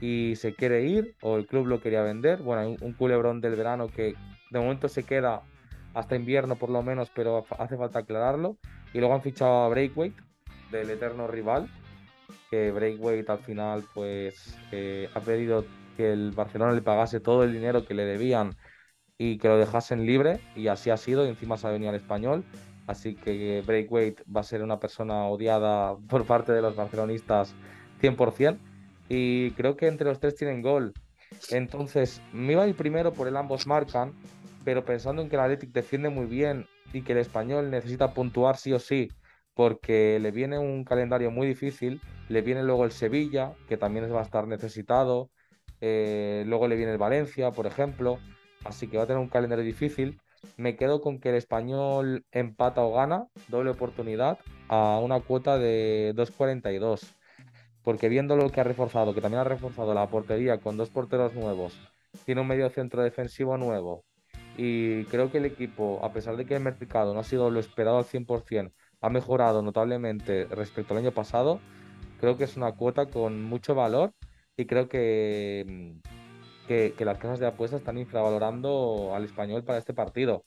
y 0.00 0.36
se 0.36 0.54
quiere 0.54 0.84
ir, 0.84 1.16
o 1.22 1.34
el 1.34 1.48
club 1.48 1.66
lo 1.66 1.80
quería 1.80 2.02
vender. 2.02 2.40
Bueno, 2.40 2.62
hay 2.62 2.76
un, 2.80 2.92
culebrón 2.92 3.40
del 3.40 3.56
verano 3.56 3.88
que 3.88 4.14
de 4.52 4.60
momento 4.60 4.86
se 4.86 5.02
queda 5.02 5.42
hasta 5.92 6.14
invierno 6.14 6.54
por 6.54 6.70
lo 6.70 6.84
menos, 6.84 7.10
pero 7.12 7.44
hace 7.58 7.76
falta 7.76 7.98
aclararlo. 7.98 8.58
Y 8.94 9.00
luego 9.00 9.12
han 9.12 9.22
fichado 9.22 9.64
a 9.64 9.68
Breakweight, 9.70 10.14
del 10.70 10.90
eterno 10.90 11.26
rival, 11.26 11.68
que 12.56 12.72
Breakweight 12.72 13.28
al 13.28 13.38
final 13.38 13.84
pues 13.92 14.56
eh, 14.72 15.10
ha 15.14 15.20
pedido 15.20 15.66
que 15.96 16.12
el 16.12 16.30
Barcelona 16.30 16.72
le 16.72 16.80
pagase 16.80 17.20
todo 17.20 17.44
el 17.44 17.52
dinero 17.52 17.84
que 17.84 17.92
le 17.92 18.04
debían 18.04 18.56
y 19.18 19.36
que 19.38 19.48
lo 19.48 19.58
dejasen 19.58 20.06
libre 20.06 20.40
y 20.54 20.68
así 20.68 20.88
ha 20.88 20.96
sido 20.96 21.26
y 21.26 21.28
encima 21.28 21.58
se 21.58 21.66
ha 21.66 21.70
venido 21.70 21.90
al 21.90 21.96
español. 21.96 22.44
Así 22.86 23.14
que 23.14 23.62
Breakweight 23.66 24.22
va 24.34 24.40
a 24.40 24.44
ser 24.44 24.62
una 24.62 24.78
persona 24.78 25.26
odiada 25.26 25.96
por 26.08 26.24
parte 26.24 26.52
de 26.52 26.62
los 26.62 26.76
barcelonistas 26.76 27.54
100% 28.00 28.58
y 29.08 29.50
creo 29.52 29.76
que 29.76 29.88
entre 29.88 30.06
los 30.08 30.18
tres 30.18 30.36
tienen 30.36 30.62
gol. 30.62 30.94
Entonces 31.50 32.22
me 32.32 32.52
iba 32.52 32.64
a 32.64 32.72
primero 32.72 33.12
por 33.12 33.28
el 33.28 33.36
ambos 33.36 33.66
marcan 33.66 34.14
pero 34.64 34.84
pensando 34.84 35.22
en 35.22 35.28
que 35.28 35.36
el 35.36 35.42
Athletic 35.42 35.72
defiende 35.72 36.08
muy 36.08 36.26
bien 36.26 36.66
y 36.92 37.02
que 37.02 37.12
el 37.12 37.18
español 37.18 37.70
necesita 37.70 38.14
puntuar 38.14 38.56
sí 38.56 38.72
o 38.72 38.78
sí 38.78 39.10
porque 39.56 40.18
le 40.20 40.32
viene 40.32 40.58
un 40.58 40.84
calendario 40.84 41.30
muy 41.30 41.46
difícil, 41.46 42.02
le 42.28 42.42
viene 42.42 42.62
luego 42.62 42.84
el 42.84 42.92
Sevilla, 42.92 43.54
que 43.68 43.78
también 43.78 44.14
va 44.14 44.20
a 44.20 44.22
estar 44.22 44.46
necesitado, 44.46 45.30
eh, 45.80 46.44
luego 46.46 46.68
le 46.68 46.76
viene 46.76 46.92
el 46.92 46.98
Valencia, 46.98 47.50
por 47.52 47.66
ejemplo, 47.66 48.18
así 48.64 48.86
que 48.86 48.98
va 48.98 49.04
a 49.04 49.06
tener 49.06 49.20
un 49.20 49.30
calendario 49.30 49.64
difícil. 49.64 50.20
Me 50.58 50.76
quedo 50.76 51.00
con 51.00 51.20
que 51.20 51.30
el 51.30 51.36
español 51.36 52.26
empata 52.32 52.82
o 52.82 52.92
gana, 52.92 53.28
doble 53.48 53.70
oportunidad, 53.70 54.38
a 54.68 55.00
una 55.02 55.20
cuota 55.20 55.56
de 55.58 56.12
2.42. 56.14 57.14
Porque 57.82 58.10
viendo 58.10 58.36
lo 58.36 58.50
que 58.50 58.60
ha 58.60 58.64
reforzado, 58.64 59.14
que 59.14 59.22
también 59.22 59.40
ha 59.40 59.44
reforzado 59.44 59.94
la 59.94 60.06
portería 60.08 60.58
con 60.58 60.76
dos 60.76 60.90
porteros 60.90 61.32
nuevos, 61.34 61.78
tiene 62.26 62.42
un 62.42 62.46
medio 62.46 62.68
centro 62.68 63.02
defensivo 63.02 63.56
nuevo, 63.56 64.04
y 64.58 65.04
creo 65.04 65.30
que 65.30 65.38
el 65.38 65.44
equipo, 65.44 66.00
a 66.02 66.12
pesar 66.12 66.36
de 66.36 66.46
que 66.46 66.56
el 66.56 66.62
mercado 66.62 67.14
no 67.14 67.20
ha 67.20 67.24
sido 67.24 67.50
lo 67.50 67.60
esperado 67.60 67.98
al 67.98 68.04
100%, 68.04 68.72
ha 69.00 69.10
mejorado 69.10 69.62
notablemente 69.62 70.46
respecto 70.46 70.94
al 70.94 71.00
año 71.00 71.12
pasado. 71.12 71.60
Creo 72.20 72.36
que 72.36 72.44
es 72.44 72.56
una 72.56 72.72
cuota 72.72 73.06
con 73.06 73.42
mucho 73.42 73.74
valor 73.74 74.12
y 74.56 74.66
creo 74.66 74.88
que, 74.88 75.94
que, 76.66 77.04
las 77.04 77.18
casas 77.18 77.38
de 77.38 77.46
apuestas 77.46 77.80
están 77.80 77.98
infravalorando 77.98 79.12
al 79.14 79.24
español 79.24 79.64
para 79.64 79.78
este 79.78 79.94
partido. 79.94 80.44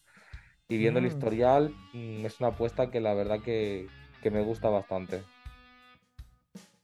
Y 0.68 0.78
viendo 0.78 1.00
el 1.00 1.06
mm. 1.06 1.10
historial, 1.10 1.76
mm, 1.94 2.26
es 2.26 2.40
una 2.40 2.50
apuesta 2.50 2.92
que 2.92 3.00
la 3.00 3.14
verdad 3.14 3.40
que, 3.42 3.88
me 4.32 4.42
gusta 4.42 4.70
bastante. 4.70 5.22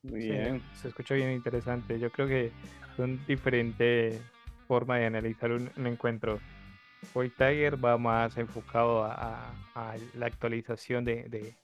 Muy 0.04 0.20
bien. 0.20 0.62
se 0.76 0.88
escucha 0.88 1.16
bien 1.16 1.32
interesante. 1.32 2.00
Yo 2.00 2.12
creo 2.12 2.28
que 2.28 2.52
son 2.96 3.24
diferentes 3.26 4.22
formas 4.68 5.00
de 5.00 5.06
analizar 5.06 5.52
un, 5.52 5.70
encuentro. 5.86 6.40
Hoy 7.14 7.30
Tiger 7.30 7.84
va 7.84 7.98
más 7.98 8.38
enfocado 8.38 9.04
a, 9.04 9.54
la 10.14 10.26
actualización 10.26 11.06
de, 11.06 11.56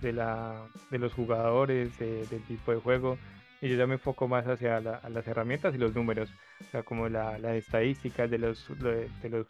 de, 0.00 0.12
la, 0.12 0.66
de 0.90 0.98
los 0.98 1.12
jugadores, 1.12 1.98
del 1.98 2.42
tipo 2.46 2.72
de 2.72 2.80
juego. 2.80 3.18
Y 3.60 3.68
yo 3.68 3.76
ya 3.76 3.86
me 3.86 3.94
enfoco 3.94 4.26
más 4.26 4.46
hacia 4.46 4.80
las 4.80 5.26
herramientas 5.26 5.74
y 5.74 5.78
los 5.78 5.94
números, 5.94 6.30
o 6.60 6.70
sea, 6.70 6.82
como 6.82 7.08
las 7.08 7.42
estadísticas 7.44 8.28
de 8.28 8.38
los, 8.38 8.66
de, 8.78 9.28
los 9.28 9.46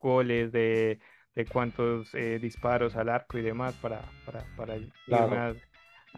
goles, 0.00 0.52
de, 0.52 0.98
de 1.34 1.44
cuántos 1.44 2.14
eh, 2.14 2.38
disparos 2.38 2.96
al 2.96 3.10
arco 3.10 3.36
y 3.36 3.42
demás 3.42 3.74
para, 3.74 4.00
para, 4.24 4.42
para 4.56 4.76
ir 4.76 4.90
más 5.08 5.56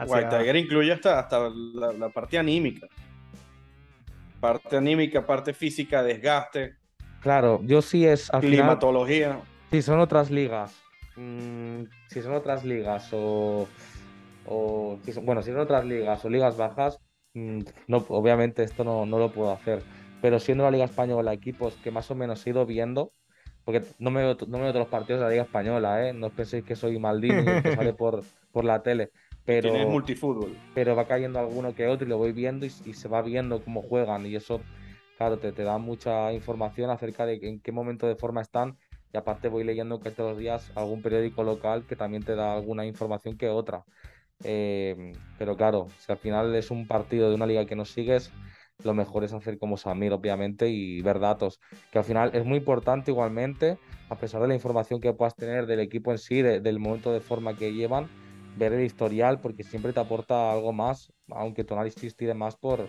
White 0.07 0.29
Tiger 0.29 0.57
incluye 0.57 0.93
hasta, 0.93 1.19
hasta 1.19 1.49
la, 1.49 1.93
la, 1.93 2.09
parte 2.11 2.39
anímica. 2.39 2.87
Parte 4.41 4.77
anímica, 4.77 5.27
parte 5.27 5.53
física, 5.53 6.03
desgaste. 6.03 6.77
Claro, 7.21 7.61
yo 7.65 7.83
sí 7.83 8.07
es. 8.07 8.31
climatología. 8.41 9.41
sí, 9.71 9.83
son 9.83 10.01
otras 10.01 10.31
ligas. 10.31 10.75
Mm, 11.17 11.85
si 12.09 12.23
son 12.23 12.35
otras 12.35 12.65
ligas 12.65 13.11
o, 13.13 13.67
bueno, 15.23 15.43
si 15.43 15.51
son 15.51 15.61
otras 15.61 15.85
ligas 15.85 16.25
o 16.25 16.31
ligas 16.31 16.57
bajas, 16.57 17.01
mm, 17.35 17.61
no, 17.89 18.05
obviamente 18.09 18.63
esto 18.63 18.85
no, 18.85 19.05
lo 19.07 19.33
puedo 19.33 19.51
hacer. 19.51 19.83
Pero 20.23 20.39
siendo 20.39 20.65
la 20.65 20.71
Liga 20.71 20.85
Española, 20.85 21.33
equipos 21.33 21.75
que 21.83 21.91
más 21.91 22.11
o 22.11 22.15
menos 22.15 22.47
he 22.47 22.51
ido 22.51 22.67
viendo, 22.67 23.13
porque 23.65 23.83
no 23.99 24.11
me 24.11 24.23
veo, 24.23 24.37
no 24.47 24.59
me 24.59 24.65
veo 24.65 24.73
todos 24.73 24.85
los 24.85 24.91
partidos 24.91 25.21
de 25.21 25.27
la 25.27 25.31
Liga 25.31 25.43
Española, 25.43 26.09
¿eh? 26.09 26.13
no 26.13 26.31
penséis 26.31 26.65
que 26.65 26.77
soy 26.77 26.99
Maldini 26.99 27.45
que 27.63 27.75
sale 27.75 27.93
por, 27.95 28.23
por 28.53 28.65
la 28.65 28.83
tele. 28.83 29.11
Pero, 29.45 29.73
multifútbol. 29.89 30.57
Pero 30.75 30.95
va 30.95 31.07
cayendo 31.07 31.39
alguno 31.39 31.75
que 31.75 31.87
otro 31.87 32.07
y 32.07 32.11
lo 32.11 32.19
voy 32.19 32.33
viendo 32.33 32.67
y, 32.67 32.71
se 32.71 33.09
va 33.09 33.23
viendo 33.23 33.63
cómo 33.65 33.81
juegan 33.83 34.27
y 34.27 34.37
eso, 34.37 34.61
claro, 35.19 35.39
te, 35.39 35.53
te 35.53 35.65
da 35.65 35.79
mucha 35.79 36.33
información 36.33 36.91
acerca 36.91 37.27
de 37.27 37.41
en 37.43 37.61
qué 37.61 37.73
momento 37.73 38.07
de 38.07 38.15
forma 38.17 38.41
están 38.41 38.79
y 39.13 39.17
aparte 39.17 39.49
voy 39.49 39.65
leyendo 39.65 40.01
que 40.01 40.13
todos 40.13 40.31
los 40.31 40.39
días 40.39 40.71
algún 40.77 41.03
periódico 41.03 41.43
local 41.43 41.85
que 41.87 41.97
también 41.97 42.23
te 42.23 42.37
da 42.37 42.55
alguna 42.55 42.87
información 42.87 43.37
que 43.37 43.49
otra. 43.49 43.85
Eh, 44.45 45.13
pero 45.37 45.57
claro, 45.57 45.89
si 45.99 46.13
al 46.13 46.19
final 46.19 46.55
es 46.55 46.71
un 46.71 46.87
partido 46.87 47.29
de 47.29 47.35
una 47.35 47.47
liga 47.47 47.67
que 47.67 47.75
no 47.75 47.85
sigues, 47.85 48.31
lo 48.85 48.95
mejor 48.95 49.25
es 49.25 49.33
hacer 49.33 49.59
como 49.59 49.77
Samir, 49.77 50.13
obviamente, 50.13 50.69
y 50.69 51.03
ver 51.03 51.19
datos. 51.19 51.59
Que 51.91 51.99
al 51.99 52.05
final 52.05 52.31
es 52.33 52.45
muy 52.45 52.59
importante 52.59 53.11
igualmente, 53.11 53.77
a 54.09 54.15
pesar 54.15 54.41
de 54.41 54.47
la 54.49 54.55
información 54.55 55.01
que 55.01 55.13
puedas 55.13 55.35
tener 55.35 55.67
del 55.67 55.81
equipo 55.81 56.13
en 56.13 56.19
sí, 56.19 56.43
del 56.43 56.79
momento 56.79 57.13
de 57.13 57.21
forma 57.21 57.57
que 57.57 57.73
llevan, 57.73 58.07
ver 58.57 58.73
el 58.73 58.85
historial, 58.85 59.41
porque 59.41 59.65
siempre 59.65 59.93
te 59.93 59.99
aporta 59.99 60.53
algo 60.53 60.73
más, 60.73 61.13
aunque 61.29 61.65
tu 61.65 61.75
análisis 61.75 62.15
tire 62.15 62.35
más 62.35 62.57
por, 62.57 62.87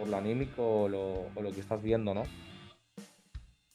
por 0.00 0.08
lo 0.08 0.16
anímico 0.16 0.84
o 0.84 0.88
lo, 0.88 1.02
o 1.34 1.42
lo 1.42 1.52
que 1.52 1.60
estás 1.60 1.82
viendo, 1.82 2.14
¿no? 2.14 2.24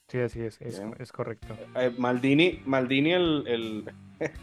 Sí, 0.07 0.19
así 0.19 0.41
es, 0.41 0.59
es, 0.61 1.11
correcto. 1.11 1.55
Eh, 1.75 1.93
Maldini, 1.97 2.61
Maldini 2.65 3.13
el, 3.13 3.43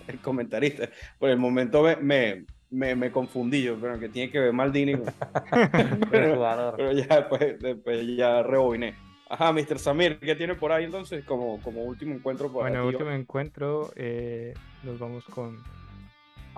el, 0.06 0.20
comentarista, 0.22 0.88
por 1.18 1.30
el 1.30 1.38
momento 1.38 1.82
me, 1.82 2.44
me, 2.70 2.94
me, 2.94 3.10
confundí 3.10 3.62
yo, 3.62 3.76
pero 3.80 3.98
que 3.98 4.08
tiene 4.08 4.30
que 4.30 4.38
ver 4.38 4.52
Maldini. 4.52 4.94
pero, 6.10 6.92
ya 6.92 7.26
después, 7.28 8.16
ya 8.16 8.42
rebobiné. 8.42 8.94
Ajá, 9.28 9.52
Mr. 9.52 9.78
Samir, 9.78 10.18
¿qué 10.18 10.34
tiene 10.36 10.54
por 10.54 10.72
ahí 10.72 10.84
entonces 10.84 11.24
como, 11.24 11.60
como 11.62 11.82
último 11.82 12.14
encuentro? 12.14 12.52
Por 12.52 12.62
bueno, 12.62 12.86
último 12.86 13.10
encuentro, 13.10 13.90
eh, 13.96 14.54
nos 14.84 14.98
vamos 14.98 15.24
con 15.24 15.58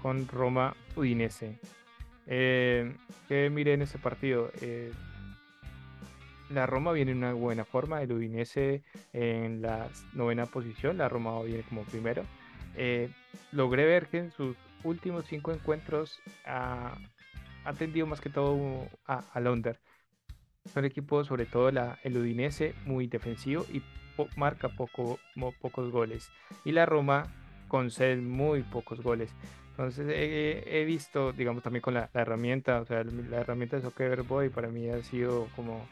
con 0.04 0.28
Roma 0.28 0.76
Udinese. 0.96 1.58
Eh, 2.26 2.94
¿Qué 3.26 3.48
miré 3.48 3.72
en 3.72 3.80
este 3.80 3.98
partido? 3.98 4.50
Eh, 4.60 4.92
la 6.50 6.66
Roma 6.66 6.92
viene 6.92 7.12
en 7.12 7.18
una 7.18 7.32
buena 7.32 7.64
forma, 7.64 8.02
el 8.02 8.12
Udinese 8.12 8.82
en 9.12 9.62
la 9.62 9.88
novena 10.12 10.46
posición, 10.46 10.98
la 10.98 11.08
Roma 11.08 11.40
viene 11.42 11.62
como 11.62 11.82
primero. 11.84 12.24
Eh, 12.76 13.10
logré 13.52 13.84
ver 13.84 14.06
que 14.08 14.18
en 14.18 14.30
sus 14.32 14.56
últimos 14.82 15.26
cinco 15.26 15.52
encuentros 15.52 16.20
ha, 16.44 16.96
atendido 17.64 18.06
más 18.06 18.20
que 18.20 18.28
todo 18.28 18.88
al 19.06 19.46
under. 19.46 19.80
Son 20.72 20.84
equipos, 20.84 21.26
sobre 21.26 21.46
todo 21.46 21.70
la, 21.70 21.98
el 22.02 22.16
Udinese, 22.16 22.74
muy 22.84 23.06
defensivo 23.06 23.64
y 23.72 23.82
marca 24.36 24.68
poco, 24.68 25.18
pocos 25.60 25.90
goles. 25.90 26.30
Y 26.64 26.72
la 26.72 26.86
Roma 26.86 27.24
concede 27.68 28.16
muy 28.16 28.62
pocos 28.62 29.00
goles. 29.02 29.34
Entonces 29.70 30.06
he, 30.08 30.84
visto, 30.84 31.32
digamos, 31.32 31.62
también 31.62 31.82
con 31.82 31.94
la, 31.94 32.08
herramienta, 32.14 32.80
o 32.80 32.86
sea, 32.86 33.02
la 33.02 33.40
herramienta 33.40 33.76
de 33.76 33.82
Soccer 33.82 34.22
Boy 34.22 34.48
para 34.48 34.68
mí 34.68 34.88
ha 34.88 35.02
sido 35.02 35.48
como, 35.56 35.84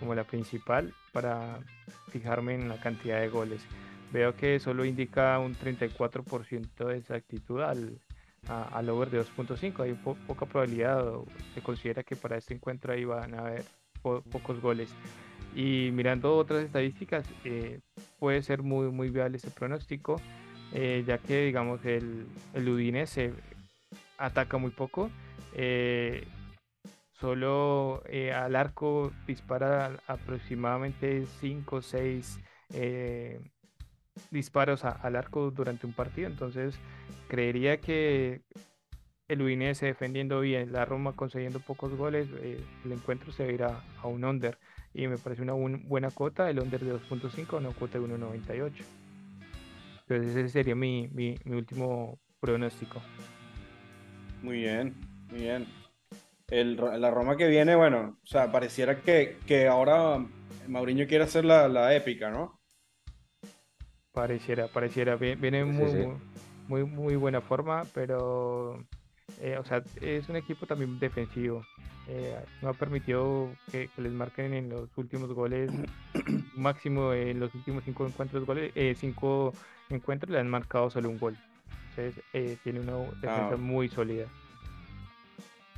como 0.00 0.14
la 0.14 0.24
principal 0.24 0.92
para 1.12 1.60
fijarme 2.08 2.54
en 2.54 2.68
la 2.68 2.80
cantidad 2.80 3.20
de 3.20 3.28
goles. 3.28 3.62
Veo 4.12 4.34
que 4.34 4.58
solo 4.58 4.84
indica 4.84 5.38
un 5.38 5.54
34% 5.54 6.86
de 6.86 6.96
exactitud 6.96 7.60
al, 7.60 8.00
al 8.48 8.88
over 8.88 9.10
de 9.10 9.20
2.5. 9.20 9.84
Hay 9.84 9.92
poca 10.26 10.46
probabilidad, 10.46 11.04
se 11.54 11.62
considera 11.62 12.02
que 12.02 12.16
para 12.16 12.36
este 12.36 12.54
encuentro 12.54 12.92
ahí 12.92 13.04
van 13.04 13.34
a 13.34 13.40
haber 13.46 13.62
pocos 14.02 14.60
goles. 14.60 14.92
Y 15.54 15.90
mirando 15.92 16.36
otras 16.36 16.64
estadísticas, 16.64 17.24
eh, 17.44 17.80
puede 18.18 18.42
ser 18.42 18.62
muy, 18.62 18.90
muy 18.90 19.10
viable 19.10 19.36
ese 19.36 19.50
pronóstico. 19.50 20.20
Eh, 20.72 21.04
ya 21.06 21.18
que 21.18 21.46
digamos 21.46 21.84
el, 21.84 22.26
el 22.54 22.68
Udinese 22.68 23.32
ataca 24.18 24.56
muy 24.58 24.70
poco. 24.70 25.10
Eh, 25.54 26.26
solo 27.20 28.02
eh, 28.06 28.32
al 28.32 28.56
arco 28.56 29.12
dispara 29.26 29.98
aproximadamente 30.06 31.26
5 31.40 31.76
o 31.76 31.82
6 31.82 32.40
disparos 34.30 34.84
al 34.84 35.16
arco 35.16 35.50
durante 35.50 35.86
un 35.86 35.92
partido. 35.92 36.28
Entonces 36.28 36.78
creería 37.28 37.80
que 37.80 38.42
el 39.28 39.42
Udinese 39.42 39.86
defendiendo 39.86 40.40
bien, 40.40 40.72
la 40.72 40.84
Roma 40.84 41.12
consiguiendo 41.12 41.60
pocos 41.60 41.94
goles, 41.96 42.28
el 42.42 42.92
encuentro 42.92 43.30
se 43.32 43.52
irá 43.52 43.80
a 44.02 44.08
un 44.08 44.24
under. 44.24 44.58
Y 44.92 45.06
me 45.06 45.18
parece 45.18 45.42
una 45.42 45.52
buena 45.52 46.10
cuota, 46.10 46.50
el 46.50 46.58
under 46.58 46.80
de 46.80 46.94
2.5, 46.94 47.58
una 47.58 47.70
cuota 47.70 47.98
de 47.98 48.04
1.98. 48.04 48.72
Entonces 50.00 50.36
ese 50.36 50.48
sería 50.48 50.74
mi, 50.74 51.06
mi, 51.08 51.36
último 51.46 52.18
pronóstico. 52.40 53.00
Muy 54.42 54.58
bien, 54.58 54.94
muy 55.30 55.42
bien. 55.42 55.79
El, 56.50 56.76
la 56.76 57.10
Roma 57.10 57.36
que 57.36 57.46
viene, 57.46 57.76
bueno, 57.76 58.18
o 58.22 58.26
sea, 58.26 58.50
pareciera 58.50 59.00
que, 59.00 59.38
que 59.46 59.68
ahora 59.68 60.24
Mauriño 60.66 61.06
quiere 61.06 61.24
hacer 61.24 61.44
la, 61.44 61.68
la, 61.68 61.94
épica, 61.94 62.30
¿no? 62.30 62.60
Pareciera, 64.12 64.66
pareciera. 64.66 65.16
Viene 65.16 65.64
muy, 65.64 66.08
muy, 66.66 66.84
muy 66.84 67.16
buena 67.16 67.40
forma, 67.40 67.84
pero, 67.94 68.84
eh, 69.40 69.56
o 69.58 69.64
sea, 69.64 69.82
es 70.00 70.28
un 70.28 70.36
equipo 70.36 70.66
también 70.66 70.98
defensivo. 70.98 71.64
Eh, 72.12 72.36
no 72.60 72.70
ha 72.70 72.74
permitido 72.74 73.50
que, 73.70 73.88
les 73.96 74.12
marquen 74.12 74.52
en 74.52 74.68
los 74.68 74.88
últimos 74.96 75.32
goles, 75.32 75.70
máximo 76.56 77.12
en 77.12 77.38
los 77.38 77.54
últimos 77.54 77.84
cinco 77.84 78.04
encuentros 78.04 78.44
goles, 78.44 78.72
eh, 78.74 78.96
cinco 78.96 79.52
encuentros 79.90 80.30
le 80.30 80.40
han 80.40 80.48
marcado 80.48 80.90
solo 80.90 81.08
un 81.08 81.18
gol. 81.18 81.36
Entonces 81.90 82.24
eh, 82.32 82.56
tiene 82.64 82.80
una 82.80 82.96
defensa 83.20 83.50
ah. 83.52 83.56
muy 83.56 83.88
sólida. 83.88 84.26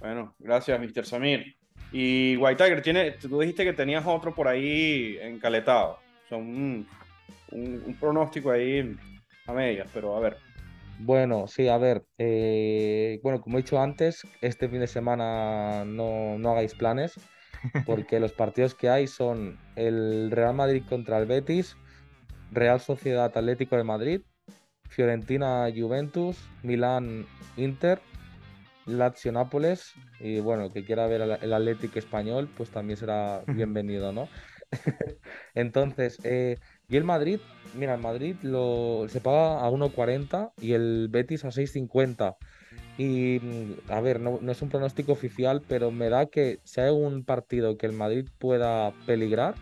Bueno, 0.02 0.34
gracias, 0.40 0.80
Mr. 0.80 1.06
Samir. 1.06 1.56
Y 1.92 2.36
White 2.36 2.62
Tiger, 2.62 2.82
tiene, 2.82 3.12
tú 3.12 3.38
dijiste 3.38 3.64
que 3.64 3.72
tenías 3.72 4.04
otro 4.04 4.34
por 4.34 4.48
ahí 4.48 5.16
encaletado. 5.22 5.98
Son 6.28 6.40
un, 6.40 6.88
un 7.52 7.96
pronóstico 8.00 8.50
ahí 8.50 8.96
a 9.46 9.52
medias, 9.52 9.88
pero 9.94 10.16
a 10.16 10.20
ver. 10.20 10.36
Bueno, 10.98 11.46
sí, 11.46 11.68
a 11.68 11.78
ver, 11.78 12.04
eh, 12.18 13.18
bueno, 13.22 13.40
como 13.40 13.58
he 13.58 13.62
dicho 13.62 13.80
antes, 13.80 14.26
este 14.40 14.68
fin 14.68 14.80
de 14.80 14.86
semana 14.86 15.84
no, 15.84 16.38
no 16.38 16.50
hagáis 16.50 16.74
planes, 16.74 17.14
porque 17.86 18.20
los 18.20 18.32
partidos 18.32 18.74
que 18.74 18.88
hay 18.88 19.06
son 19.06 19.58
el 19.74 20.30
Real 20.30 20.54
Madrid 20.54 20.82
contra 20.88 21.18
el 21.18 21.26
Betis, 21.26 21.76
Real 22.52 22.80
Sociedad 22.80 23.36
Atlético 23.36 23.76
de 23.76 23.84
Madrid, 23.84 24.20
Fiorentina 24.88 25.68
Juventus, 25.74 26.38
Milán 26.62 27.26
Inter, 27.56 28.00
Lazio 28.86 29.32
Nápoles, 29.32 29.92
y 30.20 30.40
bueno, 30.40 30.72
que 30.72 30.84
quiera 30.84 31.06
ver 31.06 31.38
el 31.40 31.52
Atlético 31.52 31.98
español, 31.98 32.48
pues 32.56 32.70
también 32.70 32.96
será 32.96 33.42
bienvenido, 33.46 34.12
¿no? 34.12 34.28
Entonces, 35.54 36.18
eh, 36.24 36.58
y 36.88 36.96
el 36.96 37.04
Madrid, 37.04 37.40
mira, 37.74 37.94
el 37.94 38.00
Madrid 38.00 38.36
lo, 38.42 39.06
se 39.08 39.20
paga 39.20 39.64
a 39.64 39.70
1.40 39.70 40.52
y 40.60 40.72
el 40.72 41.08
Betis 41.10 41.44
a 41.44 41.48
6.50. 41.48 42.36
Y 42.98 43.40
mm, 43.40 43.90
a 43.90 44.00
ver, 44.00 44.20
no, 44.20 44.38
es 44.50 44.62
un 44.62 44.68
pronóstico 44.68 45.12
oficial, 45.12 45.62
pero 45.66 45.90
me 45.90 46.08
da 46.08 46.26
que 46.26 46.58
si 46.64 46.80
hay 46.80 46.90
un 46.90 47.24
partido 47.24 47.76
que 47.76 47.86
el 47.86 47.92
Madrid 47.92 48.28
pueda 48.38 48.92
peligrar, 49.06 49.54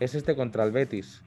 es 0.00 0.14
este 0.14 0.36
contra 0.36 0.64
el 0.64 0.72
Betis. 0.72 1.22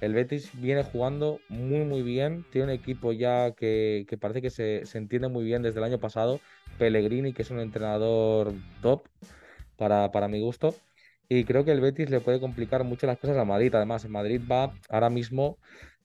El 0.00 0.14
Betis 0.14 0.50
viene 0.60 0.84
jugando 0.84 1.40
muy 1.48 1.84
muy 1.84 2.02
bien, 2.02 2.44
tiene 2.52 2.66
un 2.66 2.72
equipo 2.72 3.12
ya 3.12 3.52
que, 3.52 4.06
parece 4.20 4.40
que 4.40 4.50
se, 4.50 4.82
entiende 4.96 5.28
muy 5.28 5.44
bien 5.44 5.62
desde 5.62 5.78
el 5.78 5.84
año 5.84 5.98
pasado, 5.98 6.40
Pellegrini, 6.78 7.32
que 7.32 7.42
es 7.42 7.50
un 7.50 7.58
entrenador 7.58 8.52
top 8.80 9.08
para, 9.76 10.12
para 10.12 10.28
mi 10.28 10.40
gusto. 10.40 10.74
Y 11.28 11.44
creo 11.44 11.64
que 11.64 11.72
el 11.72 11.80
Betis 11.80 12.10
le 12.10 12.20
puede 12.20 12.40
complicar 12.40 12.84
mucho 12.84 13.06
las 13.06 13.18
cosas 13.18 13.36
a 13.36 13.44
Madrid. 13.44 13.74
Además, 13.74 14.04
el 14.04 14.10
Madrid 14.10 14.40
va 14.50 14.72
ahora 14.88 15.10
mismo 15.10 15.58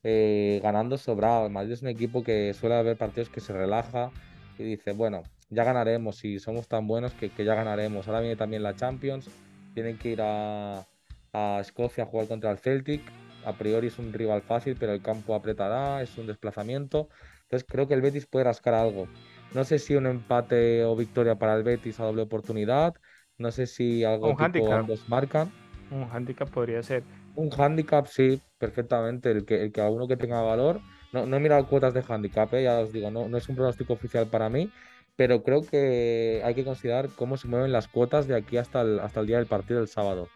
eh, 0.04 0.60
ganando 0.62 0.98
sobrado. 0.98 1.50
Madrid 1.50 1.74
es 1.74 1.82
un 1.82 1.88
equipo 1.88 2.24
que 2.24 2.54
suele 2.54 2.76
haber 2.76 2.98
partidos 2.98 3.30
que 3.30 3.40
se 3.40 3.54
relaja 3.54 4.12
y 4.58 4.64
dice, 4.64 4.92
bueno, 4.92 5.24
ya 5.50 5.64
ganaremos 5.64 6.26
y 6.26 6.40
somos 6.40 6.68
tan 6.68 6.88
buenos 6.88 7.14
que, 7.14 7.30
ya 7.30 7.56
ganaremos. 7.56 8.08
Ahora 8.08 8.20
viene 8.20 8.36
también 8.36 8.64
la 8.64 8.76
Champions. 8.76 9.30
Tienen 9.74 9.98
que 9.98 10.10
ir 10.10 10.22
a, 10.22 10.86
a 11.32 11.60
Escocia 11.62 12.04
a 12.04 12.08
jugar 12.08 12.28
contra 12.28 12.52
el 12.52 12.58
Celtic. 12.58 13.02
A 13.46 13.54
priori 13.54 13.88
es 13.88 14.00
un 14.00 14.14
rival 14.14 14.42
fácil, 14.42 14.76
pero 14.80 14.94
el 14.94 15.02
campo 15.02 15.36
apretará, 15.36 16.02
es 16.02 16.18
un 16.18 16.28
desplazamiento. 16.28 17.10
Entonces 17.44 17.68
creo 17.70 17.88
que 17.88 17.94
el 17.94 18.02
Betis 18.02 18.26
puede 18.26 18.46
rascar 18.46 18.74
algo. 18.74 19.08
No 19.54 19.64
sé 19.64 19.80
si 19.80 19.96
un 19.96 20.08
empate 20.08 20.84
o 20.86 20.96
victoria 20.96 21.36
para 21.36 21.56
el 21.56 21.64
Betis 21.64 22.00
a 22.00 22.06
doble 22.06 22.24
oportunidad 22.24 22.96
no 23.38 23.52
sé 23.52 23.68
si 23.68 24.04
algo 24.04 24.32
un 24.32 24.38
tipo 24.38 24.72
ambos 24.72 25.08
marcan. 25.10 25.52
Un 25.92 26.08
handicap 26.12 26.50
podría 26.50 26.84
ser. 26.84 27.04
Un 27.36 27.50
handicap, 27.52 28.06
sí, 28.08 28.42
perfectamente. 28.58 29.32
El 29.32 29.46
que, 29.46 29.64
el 29.64 29.72
que 29.72 30.18
tenga 30.18 30.42
valor. 30.42 30.82
No, 31.12 31.26
no 31.26 31.38
he 31.38 31.40
mirado 31.40 31.68
cuotas 31.68 31.94
de 31.94 32.04
handicap, 32.08 32.52
¿eh? 32.54 32.64
ya 32.64 32.80
os 32.80 32.92
digo, 32.92 33.12
no, 33.12 33.28
no 33.28 33.38
es 33.38 33.48
un 33.48 33.56
pronóstico 33.56 33.94
oficial 33.94 34.26
para 34.26 34.50
mí, 34.50 34.72
pero 35.16 35.44
creo 35.44 35.62
que 35.62 36.42
hay 36.44 36.56
que 36.56 36.64
considerar 36.64 37.10
cómo 37.16 37.38
se 37.38 37.48
mueven 37.48 37.72
las 37.72 37.88
cuotas 37.88 38.28
de 38.28 38.36
aquí 38.36 38.58
hasta 38.58 38.82
el, 38.82 39.00
hasta 39.00 39.20
el 39.20 39.28
día 39.28 39.38
del 39.38 39.46
partido 39.46 39.80
del 39.80 39.88
sábado. 39.88 40.28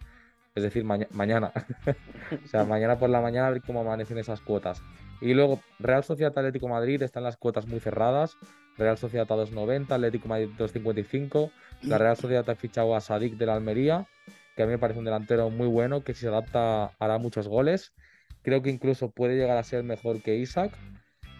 Es 0.57 0.63
decir, 0.63 0.83
mañana. 0.83 1.51
o 2.43 2.47
sea, 2.47 2.63
mañana 2.63 2.97
por 2.97 3.11
la 3.11 3.21
mañana 3.21 3.45
a 3.45 3.51
ver 3.51 3.61
cómo 3.61 3.81
amanecen 3.81 4.17
esas 4.17 4.41
cuotas. 4.41 4.81
Y 5.21 5.35
luego, 5.35 5.61
Real 5.77 6.03
Sociedad 6.03 6.33
Atlético 6.35 6.67
Madrid 6.67 6.99
están 7.03 7.21
las 7.21 7.37
cuotas 7.37 7.67
muy 7.67 7.79
cerradas. 7.79 8.37
Real 8.75 8.97
Sociedad 8.97 9.31
a 9.31 9.35
2.90, 9.35 9.91
Atlético 9.91 10.27
Madrid 10.27 10.49
2.55. 10.57 11.51
La 11.83 11.99
Real 11.99 12.17
Sociedad 12.17 12.49
ha 12.49 12.55
fichado 12.55 12.95
a 12.95 13.01
Sadik 13.01 13.37
de 13.37 13.45
la 13.45 13.53
Almería, 13.53 14.07
que 14.55 14.63
a 14.63 14.65
mí 14.65 14.71
me 14.71 14.79
parece 14.79 14.97
un 14.97 15.05
delantero 15.05 15.51
muy 15.51 15.67
bueno, 15.67 16.03
que 16.03 16.15
si 16.15 16.21
se 16.21 16.29
adapta 16.29 16.91
hará 16.97 17.19
muchos 17.19 17.47
goles. 17.47 17.93
Creo 18.41 18.63
que 18.63 18.71
incluso 18.71 19.11
puede 19.11 19.35
llegar 19.35 19.57
a 19.57 19.63
ser 19.63 19.83
mejor 19.83 20.23
que 20.23 20.37
Isaac, 20.37 20.71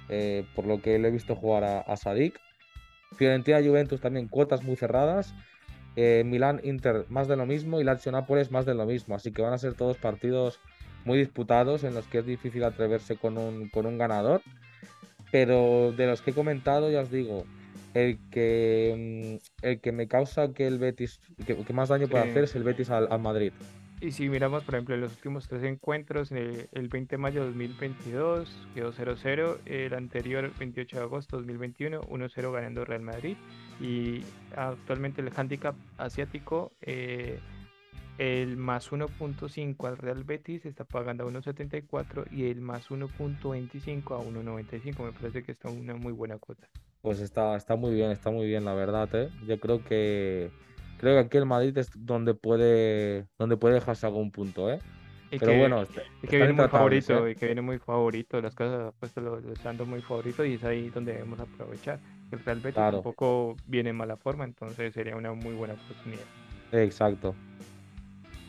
eh, 0.10 0.46
por 0.54 0.68
lo 0.68 0.80
que 0.80 1.00
lo 1.00 1.08
he 1.08 1.12
visto 1.12 1.36
jugar 1.36 1.64
a, 1.64 1.98
Sadik. 1.98 2.40
Fiorentina 3.18 3.64
Juventus 3.64 4.00
también 4.00 4.28
cuotas 4.28 4.64
muy 4.64 4.76
cerradas. 4.76 5.34
Eh, 6.00 6.22
Milán 6.24 6.62
Inter 6.64 7.06
más 7.10 7.28
de 7.28 7.36
lo 7.36 7.48
mismo 7.48 7.82
y 7.82 7.84
Lazio 7.84 8.12
Nápoles 8.12 8.52
más 8.52 8.68
de 8.68 8.76
lo 8.76 8.86
mismo. 8.86 9.16
Así 9.16 9.32
que 9.32 9.42
van 9.42 9.54
a 9.54 9.58
ser 9.58 9.74
todos 9.74 9.98
partidos 9.98 10.60
muy 11.06 11.18
disputados 11.18 11.84
en 11.84 11.96
los 11.96 12.06
que 12.06 12.20
es 12.20 12.26
difícil 12.28 12.64
atreverse 12.64 13.16
con 13.18 13.36
un, 13.40 13.68
con 13.70 13.88
un 13.88 13.98
ganador. 13.98 14.44
Pero 15.32 15.92
de 15.98 16.06
los 16.06 16.22
que 16.22 16.32
he 16.32 16.34
comentado, 16.36 16.92
ya 16.92 17.02
os 17.02 17.10
digo, 17.10 17.46
el 17.96 18.20
que, 18.30 19.40
mm, 19.42 19.66
el 19.66 19.80
que 19.80 19.92
me 19.92 20.08
causa 20.08 20.54
que 20.54 20.68
el 20.68 20.78
Betis, 20.78 21.20
que, 21.48 21.74
más 21.74 21.90
daño 21.90 22.08
puede 22.08 22.30
hacer 22.30 22.44
es 22.44 22.56
el 22.56 22.64
Betis 22.64 22.92
al, 22.92 23.10
Madrid. 23.20 23.52
Y 24.00 24.12
si 24.12 24.30
miramos, 24.30 24.64
por 24.66 24.76
ejemplo, 24.76 24.96
los 24.98 25.14
últimos 25.14 25.48
tres 25.48 25.64
encuentros, 25.64 26.32
el, 26.32 26.68
20 26.74 27.16
de 27.16 27.18
mayo 27.18 27.40
de 27.40 27.48
2022 27.48 28.68
quedó 28.76 28.94
0-0, 28.94 29.58
el 29.66 29.96
anterior 29.96 30.52
28 30.60 30.98
de 30.98 31.04
agosto 31.04 31.38
de 31.38 31.42
2021 31.42 32.02
1-0 32.02 32.54
ganando 32.54 32.86
Real 32.86 33.02
Madrid 33.02 33.36
y 33.80 34.24
actualmente 34.56 35.22
el 35.22 35.32
handicap 35.36 35.76
asiático 35.98 36.72
eh, 36.82 37.40
el 38.18 38.58
más 38.58 38.92
1.5 38.92 39.88
al 39.88 39.98
Real 39.98 40.24
Betis 40.24 40.66
está 40.66 40.84
pagando 40.84 41.24
a 41.24 41.28
1.74 41.28 42.32
y 42.32 42.50
el 42.50 42.62
más 42.62 42.90
1.25 42.90 44.16
a 44.16 44.24
1.95. 44.24 45.06
Me 45.06 45.12
parece 45.12 45.44
que 45.44 45.52
está 45.52 45.70
una 45.70 45.96
muy 45.96 46.14
buena 46.14 46.38
cuota. 46.40 46.68
Pues 47.02 47.20
está, 47.20 47.56
está 47.56 47.76
muy 47.76 47.94
bien, 47.94 48.10
está 48.10 48.32
muy 48.32 48.48
bien, 48.48 48.66
la 48.66 48.74
verdad, 48.74 49.08
¿eh? 49.14 49.30
Yo 49.46 49.60
creo 49.60 49.84
que 49.84 50.50
creo 50.98 51.14
que 51.14 51.20
aquí 51.20 51.38
el 51.38 51.46
Madrid 51.46 51.78
es 51.78 51.92
donde 51.94 52.34
puede, 52.34 53.28
donde 53.38 53.56
puede 53.56 53.76
dejarse 53.76 54.08
algún 54.08 54.32
punto, 54.32 54.72
¿eh? 54.72 54.80
Y 55.30 55.40
Pero 55.40 55.52
que, 55.52 55.58
bueno, 55.60 55.86
y 56.24 56.28
que 56.28 56.38
viene 56.38 56.54
muy 56.54 56.68
favorito, 56.70 57.28
¿eh? 57.28 57.32
y 57.32 57.36
que 57.36 57.46
viene 57.48 57.62
muy 57.62 57.80
favorito, 57.80 58.42
las 58.42 58.56
cosas 58.56 58.94
pues 59.00 59.12
lo, 59.18 59.42
lo 59.42 59.54
están 59.54 59.78
dando 59.78 59.86
muy 59.86 60.02
favorito 60.02 60.46
y 60.46 60.54
es 60.54 60.64
ahí 60.64 60.90
donde 60.90 61.14
debemos 61.14 61.40
aprovechar. 61.40 62.00
El 62.32 62.40
Real 62.40 62.60
Betis 62.60 62.76
Claro. 62.76 62.98
tampoco 62.98 63.58
viene 63.68 63.90
en 63.90 63.98
mala 63.98 64.16
forma, 64.16 64.46
entonces 64.46 64.94
sería 64.94 65.16
una 65.16 65.34
muy 65.34 65.54
buena 65.54 65.74
oportunidad. 65.74 66.24
Exacto. 66.72 67.36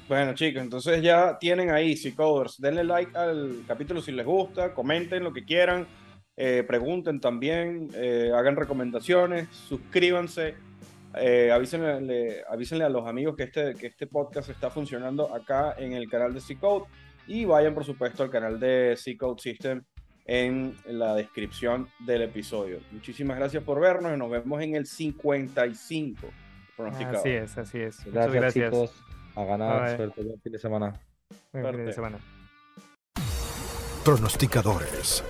Bueno, 0.08 0.34
chicos, 0.34 0.62
entonces 0.62 1.02
ya 1.02 1.38
tienen 1.38 1.70
ahí, 1.70 1.94
Coders. 2.12 2.60
Denle 2.60 2.82
like 2.84 3.16
al 3.16 3.62
capítulo 3.66 4.00
si 4.00 4.10
les 4.12 4.24
gusta, 4.24 4.72
comenten 4.72 5.22
lo 5.22 5.32
que 5.32 5.44
quieran, 5.44 5.86
eh, 6.36 6.64
pregunten 6.66 7.20
también, 7.20 7.90
eh, 7.94 8.30
hagan 8.34 8.56
recomendaciones, 8.56 9.48
suscríbanse, 9.50 10.54
eh, 11.20 11.50
avísenle, 11.52 12.00
le- 12.00 12.42
avísenle 12.48 12.84
a 12.84 12.88
los 12.88 13.06
amigos 13.06 13.36
que 13.36 13.44
este, 13.44 13.74
que 13.74 13.88
este 13.88 14.06
podcast 14.06 14.48
está 14.50 14.70
funcionando 14.70 15.34
acá 15.34 15.74
en 15.78 15.92
el 15.92 16.08
canal 16.08 16.32
de 16.34 16.40
C-Code 16.40 16.86
y 17.26 17.44
vayan, 17.44 17.74
por 17.74 17.84
supuesto, 17.84 18.22
al 18.22 18.30
canal 18.30 18.58
de 18.58 18.94
C-Code 18.96 19.40
System 19.40 19.82
en 20.24 20.76
la 20.86 21.14
descripción 21.14 21.88
del 22.00 22.22
episodio. 22.22 22.80
Muchísimas 22.92 23.38
gracias 23.38 23.62
por 23.64 23.80
vernos 23.80 24.12
y 24.14 24.16
nos 24.18 24.30
vemos 24.30 24.62
en 24.62 24.76
el 24.76 24.86
55. 24.86 26.28
pronosticado. 26.76 27.18
Así 27.18 27.30
es, 27.30 27.58
así 27.58 27.78
es. 27.80 27.98
Muchas 28.06 28.12
Gracias, 28.12 28.34
gracias. 28.34 28.70
chicos. 28.72 29.04
A 29.34 29.44
ganar, 29.44 29.86
Bye. 29.88 29.96
suerte, 29.96 30.22
buen 30.22 30.40
fin 30.40 30.52
de 30.52 30.58
semana. 30.58 31.00
Buen 31.52 31.74
fin 31.76 31.84
de 31.86 31.92
semana. 31.92 32.18
Pronosticadores 34.04 35.22